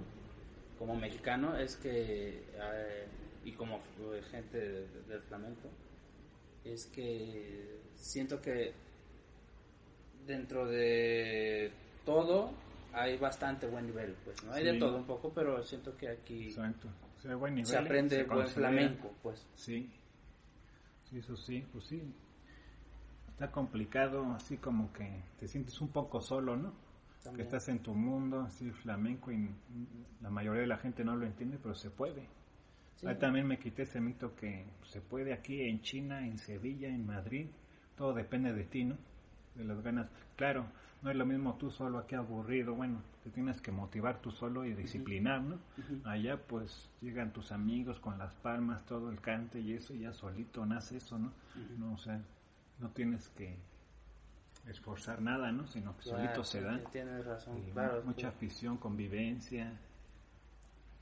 [0.78, 3.08] como mexicano es que, eh,
[3.46, 5.70] y como eh, gente de- de- del flamenco,
[6.66, 8.74] es que siento que
[10.26, 11.72] dentro de
[12.06, 12.52] todo
[12.94, 14.54] hay bastante buen nivel, pues, ¿no?
[14.54, 16.88] Hay de todo un poco, pero siento que aquí Exacto.
[17.18, 19.46] O sea, buen nivel, se aprende se buen flamenco, pues.
[19.56, 19.90] Sí.
[21.04, 22.02] Sí, eso sí, pues sí.
[23.30, 26.74] Está complicado, así como que te sientes un poco solo, ¿no?
[27.36, 29.50] Que estás en tu mundo, así flamenco, y
[30.22, 32.28] la mayoría de la gente no lo entiende, pero se puede.
[32.98, 33.08] Sí.
[33.08, 37.06] Ahí también me quité ese mito que se puede aquí en China, en Sevilla, en
[37.06, 37.48] Madrid,
[37.98, 38.96] todo depende de ti, ¿no?
[39.56, 40.08] De las ganas.
[40.36, 40.66] Claro,
[41.02, 44.66] no es lo mismo tú solo aquí aburrido, bueno, te tienes que motivar tú solo
[44.66, 45.60] y disciplinar, ¿no?
[46.04, 50.14] Allá pues llegan tus amigos con las palmas, todo el cante y eso, y ya
[50.14, 51.32] solito nace eso, ¿no?
[51.78, 52.20] No, o sea,
[52.80, 53.56] no tienes que
[54.68, 55.68] esforzar nada, ¿no?
[55.68, 56.80] Sino que Claro, solito se da.
[56.92, 58.02] Tienes razón, Y claro.
[58.04, 59.72] mucha afición, convivencia.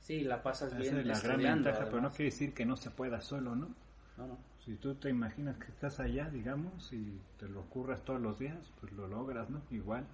[0.00, 2.76] Sí, la pasas Esa bien es la gran ventaja, pero no quiere decir que no
[2.76, 3.68] se pueda solo, ¿no?
[4.18, 4.38] No, no.
[4.64, 8.56] Si tú te imaginas que estás allá, digamos, y te lo ocurras todos los días,
[8.80, 9.60] pues lo logras, ¿no?
[9.70, 10.06] Igual,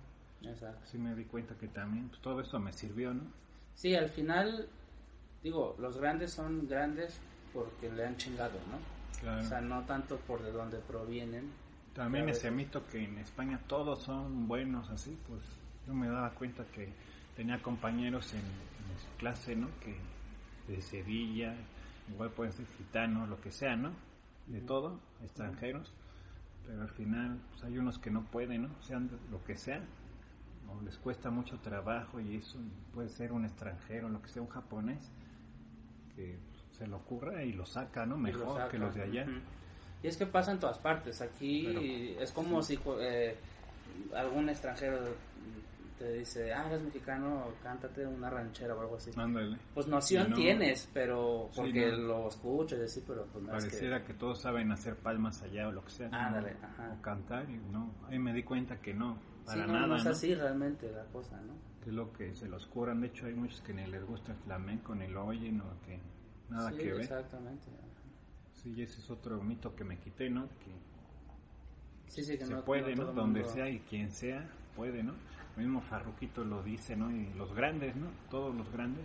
[0.42, 0.84] Exacto.
[0.86, 3.22] sí me di cuenta que también pues, todo eso me sirvió, ¿no?
[3.74, 4.68] Sí, al final,
[5.42, 7.20] digo, los grandes son grandes
[7.52, 8.78] porque le han chingado, ¿no?
[9.20, 9.42] Claro.
[9.42, 11.50] O sea, no tanto por de dónde provienen.
[11.94, 12.38] También Claro.
[12.38, 15.42] ese mito que en España todos son buenos, así, pues
[15.86, 16.92] yo me daba cuenta que
[17.36, 19.68] tenía compañeros en, en mi clase, ¿no?
[19.80, 19.96] Que
[20.72, 21.54] de Sevilla,
[22.08, 23.90] igual pueden ser gitanos, lo que sea, ¿no?
[24.50, 25.92] De todo, extranjeros,
[26.66, 28.68] pero al final pues, hay unos que no pueden, ¿no?
[28.82, 29.80] Sean lo que sea,
[30.68, 32.58] o les cuesta mucho trabajo y eso,
[32.92, 35.10] puede ser un extranjero, lo que sea, un japonés,
[36.16, 36.38] que
[36.72, 38.16] se le ocurra y lo saca, ¿no?
[38.16, 39.26] lo Mejor que los de allá.
[40.02, 41.20] Y es que pasa en todas partes.
[41.20, 43.36] Aquí es como si eh,
[44.14, 44.98] algún extranjero
[46.00, 49.10] te dice, ah, eres mexicano, cántate una ranchera o algo así.
[49.16, 49.58] Ándale.
[49.74, 51.96] Pues noción no- tienes, pero Sí, porque no.
[51.98, 53.70] lo escuchas y así, pero pues no es que...
[53.70, 54.14] Pareciera que...
[54.14, 56.08] todos saben hacer palmas allá o lo que sea.
[56.08, 56.16] ¿no?
[56.16, 56.96] Ándale, ajá.
[56.98, 57.92] O cantar y no.
[58.08, 59.86] Ahí me di cuenta que no, para Sí, no, nada.
[59.88, 60.10] no es ¿no?
[60.10, 61.52] así realmente la cosa, ¿no?
[61.84, 63.02] Que es lo que se los curan.
[63.02, 66.00] De hecho, hay muchos que ni les gusta el flamenco, ni lo oyen o que
[66.48, 67.00] nada sí, que ver.
[67.02, 67.66] exactamente.
[68.54, 70.48] Sí, y ese es otro mito que me quité, ¿no?
[70.48, 70.80] Que
[72.06, 73.12] Sí, sí, que se no, puede, no ¿no?
[73.12, 75.12] Donde mundo- sea y quien sea, puede, ¿no?
[75.60, 77.10] Mismo Farruquito lo dice, ¿no?
[77.10, 78.08] Y los grandes, ¿no?
[78.30, 79.04] Todos los grandes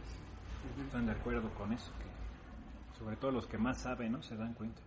[0.85, 1.91] están de acuerdo con eso.
[1.99, 4.23] Que, sobre todo los que más saben, ¿no?
[4.23, 4.81] Se dan cuenta.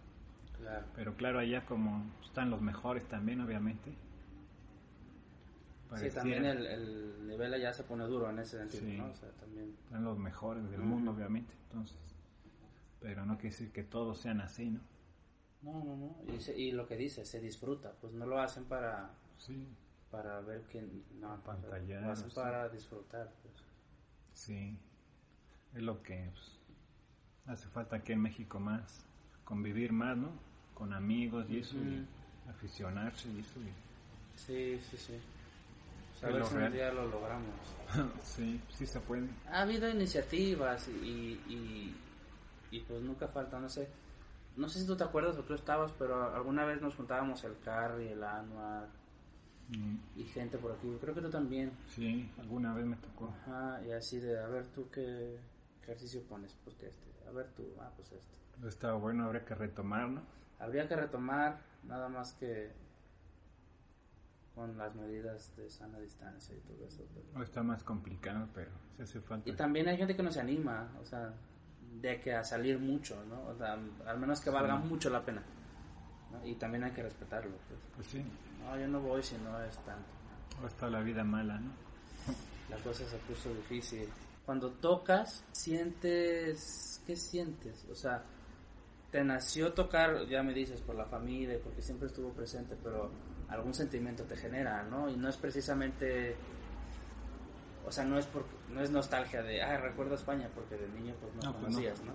[0.56, 0.86] Claro.
[0.94, 3.92] Pero claro, allá como están los mejores también, obviamente.
[5.96, 8.96] Sí, también el, el nivel allá se pone duro en ese sentido, Sí.
[8.98, 9.06] ¿no?
[9.06, 9.74] O sea, también...
[9.84, 11.54] Están los mejores del mundo, obviamente.
[11.70, 11.96] Entonces,
[13.00, 14.80] pero no quiere decir que todos sean así, ¿no?
[15.62, 16.16] No, no, no.
[16.34, 17.92] Y, se- y lo que dice, se disfruta.
[18.00, 19.66] Pues no lo hacen para, Sí,
[20.10, 20.82] para ver que...
[21.20, 21.40] No,
[22.10, 22.34] hacen sí.
[22.36, 23.30] para disfrutar.
[23.42, 23.54] Pues.
[24.32, 24.78] sí.
[25.74, 26.58] Es lo que pues,
[27.46, 29.04] hace falta aquí en México más.
[29.44, 30.30] Convivir más, ¿no?
[30.74, 32.06] Con amigos y eso, y
[32.48, 33.60] aficionarse y eso.
[33.60, 35.20] y- Sí, sí, sí.
[36.20, 37.54] Pues a ver si un día lo logramos.
[38.22, 39.28] sí, sí se puede.
[39.50, 41.96] Ha habido iniciativas y, y,
[42.70, 43.88] y pues nunca falta, no sé.
[44.56, 47.58] No sé si tú te acuerdas o tú estabas, pero alguna vez nos juntábamos el
[47.60, 48.88] Carry, el Anuar
[49.68, 50.96] Mm, y gente por aquí.
[51.00, 51.72] Creo que tú también.
[51.88, 53.32] Sí, alguna vez me tocó.
[53.42, 55.38] Ajá, y así de, a ver tú qué
[55.82, 57.06] ejercicio pones, pues que este.
[57.28, 58.66] A ver tú, ah, pues este.
[58.68, 60.22] Está bueno, habría que retomarlo.
[60.58, 62.72] Habría que retomar nada más que
[64.54, 67.04] con las medidas de sana distancia y todo eso.
[67.32, 69.48] pero- Está más complicado, pero se hace falta.
[69.48, 71.32] Y también hay gente que no se anima, o sea,
[72.00, 73.44] de que a salir mucho, ¿no?
[73.46, 75.42] O sea, al menos que valga mucho la pena.
[76.32, 76.46] ¿No?
[76.46, 77.56] Y también hay que respetarlo.
[77.68, 77.80] Pues.
[77.96, 78.24] Pues sí,
[78.64, 80.08] No, yo no voy si no es tanto.
[80.56, 81.70] ahora está la vida mala, ¿no?
[82.68, 84.08] La cosa se puso difícil.
[84.44, 87.02] Cuando tocas, sientes...
[87.06, 87.86] ¿Qué sientes?
[87.90, 88.22] O sea,
[89.10, 93.10] te nació tocar, ya me dices, por la familia y porque siempre estuvo presente, pero
[93.48, 95.08] algún sentimiento te genera, ¿no?
[95.08, 96.36] Y no es precisamente...
[97.86, 101.14] O sea, no es porque, no es nostalgia de, ah, recuerdo España, porque de niño
[101.20, 101.68] pues no, No, pues no.
[101.68, 102.12] conocías, no.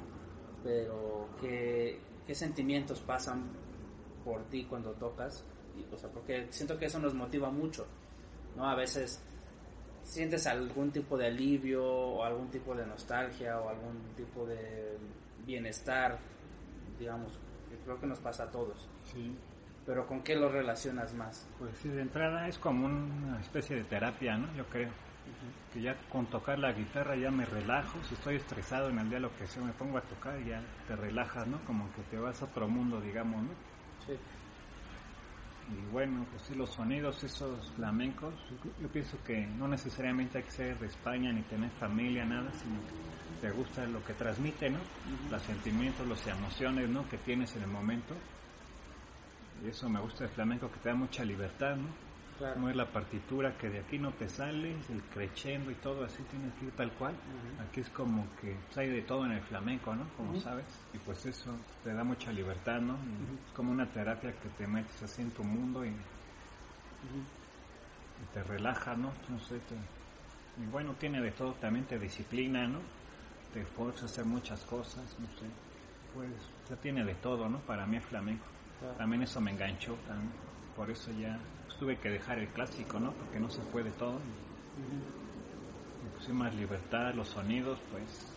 [0.64, 3.44] Pero, ¿qué, ¿qué sentimientos pasan
[4.24, 5.44] por ti cuando tocas?
[5.78, 7.86] Y, o sea, porque siento que eso nos motiva mucho,
[8.56, 8.68] ¿no?
[8.68, 9.22] A veces
[10.04, 14.98] sientes algún tipo de alivio o algún tipo de nostalgia o algún tipo de
[15.46, 16.20] bienestar,
[17.00, 17.34] digamos,
[17.70, 18.88] que creo que nos pasa a todos.
[19.04, 19.36] Sí.
[19.86, 21.48] Pero ¿con qué lo relacionas más?
[21.60, 24.54] Pues sí, de entrada es como una especie de terapia, ¿no?
[24.56, 24.90] Yo creo.
[25.74, 27.98] Que ya con tocar la guitarra ya me relajo.
[28.04, 30.62] Si estoy estresado en el día, lo que sea, me pongo a tocar y ya
[30.88, 31.60] te relajas, ¿no?
[31.66, 33.50] Como que te vas a otro mundo, digamos, ¿no?
[34.08, 34.14] Sí.
[35.72, 40.44] Y bueno, pues sí, los sonidos esos flamencos, yo, yo pienso que no necesariamente hay
[40.44, 44.70] que ser de España ni tener familia, nada, sino que te gusta lo que transmite,
[44.70, 44.80] ¿no?
[45.32, 47.08] Los sentimientos, las emociones, ¿no?
[47.10, 48.14] Que tienes en el momento.
[49.64, 52.03] Y eso me gusta del flamenco, que te da mucha libertad, ¿no?
[52.56, 56.24] No es la partitura que de aquí no te sale, el creciendo y todo así
[56.24, 57.16] tienes que ir tal cual.
[57.60, 60.06] Aquí es como que pues, hay de todo en el flamenco, ¿no?
[60.18, 60.66] Como sabes.
[60.94, 62.94] Y pues eso te da mucha libertad, ¿no?
[62.94, 65.94] Es como una terapia que te metes así en tu mundo y, y
[68.34, 69.12] te relaja, ¿no?
[69.30, 69.60] No sé,
[70.62, 72.80] y bueno, tiene de todo, también te disciplina, ¿no?
[73.54, 75.46] Te fuerza a hacer muchas cosas, no sé.
[76.14, 76.30] Pues
[76.70, 77.60] ya tiene de todo, ¿no?
[77.60, 78.46] Para mí es flamenco.
[78.98, 80.32] También eso me enganchó, también.
[80.76, 83.12] Por eso ya pues, tuve que dejar el clásico, ¿no?
[83.12, 84.20] Porque no se puede todo.
[86.28, 88.32] Y, más libertad, los sonidos, pues,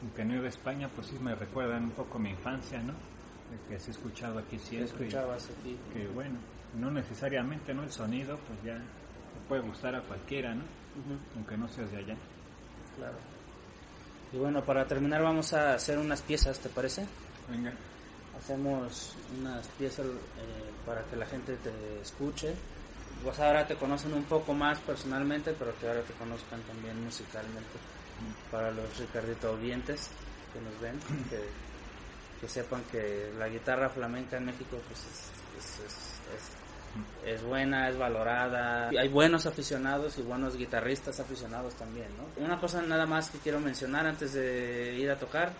[0.00, 2.94] aunque no iba a España, pues sí me recuerdan un poco mi infancia, ¿no?
[2.94, 5.06] De que se he escuchado aquí siempre.
[5.06, 5.76] escuchabas aquí.
[5.92, 6.38] Que bueno,
[6.78, 7.82] no necesariamente, ¿no?
[7.82, 8.80] El sonido, pues ya
[9.48, 10.62] puede gustar a cualquiera, ¿no?
[11.36, 12.16] Aunque no seas de allá.
[12.96, 13.18] Claro.
[14.32, 17.04] Y bueno, para terminar vamos a hacer unas piezas, ¿te parece?
[17.50, 17.72] Venga.
[18.38, 20.10] Hacemos unas piezas eh,
[20.86, 22.54] para que la gente te escuche.
[23.22, 27.78] Pues ahora te conocen un poco más personalmente, pero que ahora te conozcan también musicalmente.
[28.50, 30.10] Para los Ricardito oyentes
[30.52, 30.98] que nos ven,
[32.40, 36.60] que, sepan que la guitarra flamenca en México pues es
[37.24, 38.88] es buena, es valorada.
[38.88, 42.44] Hay buenos aficionados y buenos guitarristas aficionados también, ¿no?
[42.44, 45.52] Una cosa nada más que quiero mencionar antes de ir a tocar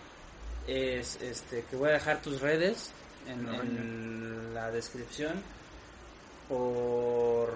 [0.67, 2.91] es este que voy a dejar tus redes
[3.27, 5.41] en, la descripción
[6.47, 7.51] por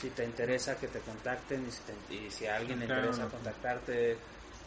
[0.00, 1.66] si te interesa que te contacten
[2.10, 4.16] y si, a alguien le interesa contactarte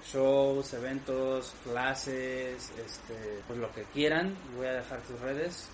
[0.06, 5.70] shows, eventos, clases, este, pues lo que quieran, voy a dejar tus redes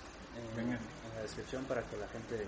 [0.58, 0.72] en,
[1.16, 2.46] la descripción para que la gente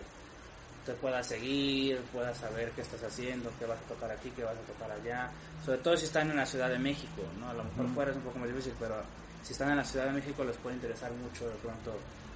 [0.86, 4.56] te pueda seguir, pueda saber qué estás haciendo, qué vas a tocar aquí, qué vas
[4.56, 5.30] a tocar allá.
[5.64, 7.50] Sobre todo si están en la Ciudad de México, ¿no?
[7.50, 8.96] A lo mejor fuera es un poco más difícil, pero
[9.44, 11.94] si están en la Ciudad de México les puede interesar mucho de pronto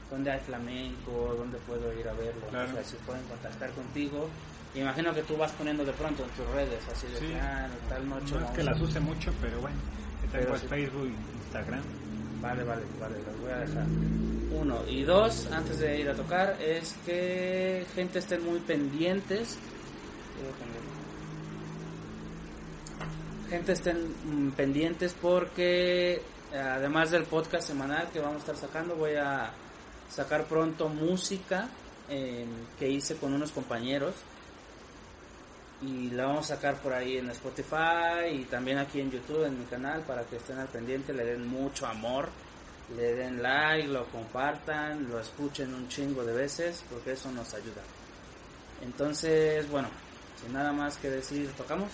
[0.10, 2.46] dónde hay flamenco, dónde puedo ir a verlo.
[2.48, 4.30] O sea, si pueden contactar contigo.
[4.76, 7.34] Imagino que tú vas poniendo de pronto en tus redes, así de sí.
[7.42, 8.36] Ah, tal noche.
[8.36, 9.78] No es que las use mucho, pero bueno,
[10.22, 11.12] que tengo Facebook,
[11.46, 11.82] Instagram.
[12.42, 13.86] Vale, vale, vale, los voy a dejar.
[14.60, 14.80] Uno.
[14.88, 19.58] Y dos, antes de ir a tocar, es que gente estén muy pendientes.
[23.50, 26.22] Gente estén mm, pendientes porque
[26.54, 29.52] además del podcast semanal que vamos a estar sacando, voy a
[30.10, 31.70] sacar pronto música
[32.08, 34.14] que hice con unos compañeros
[35.82, 39.60] y la vamos a sacar por ahí en Spotify y también aquí en YouTube en
[39.60, 42.30] mi canal para que estén al pendiente, le den mucho amor,
[42.96, 47.82] le den like, lo compartan, lo escuchen un chingo de veces porque eso nos ayuda.
[48.82, 49.88] Entonces, bueno,
[50.42, 51.90] sin nada más que decir, ¿tocamos?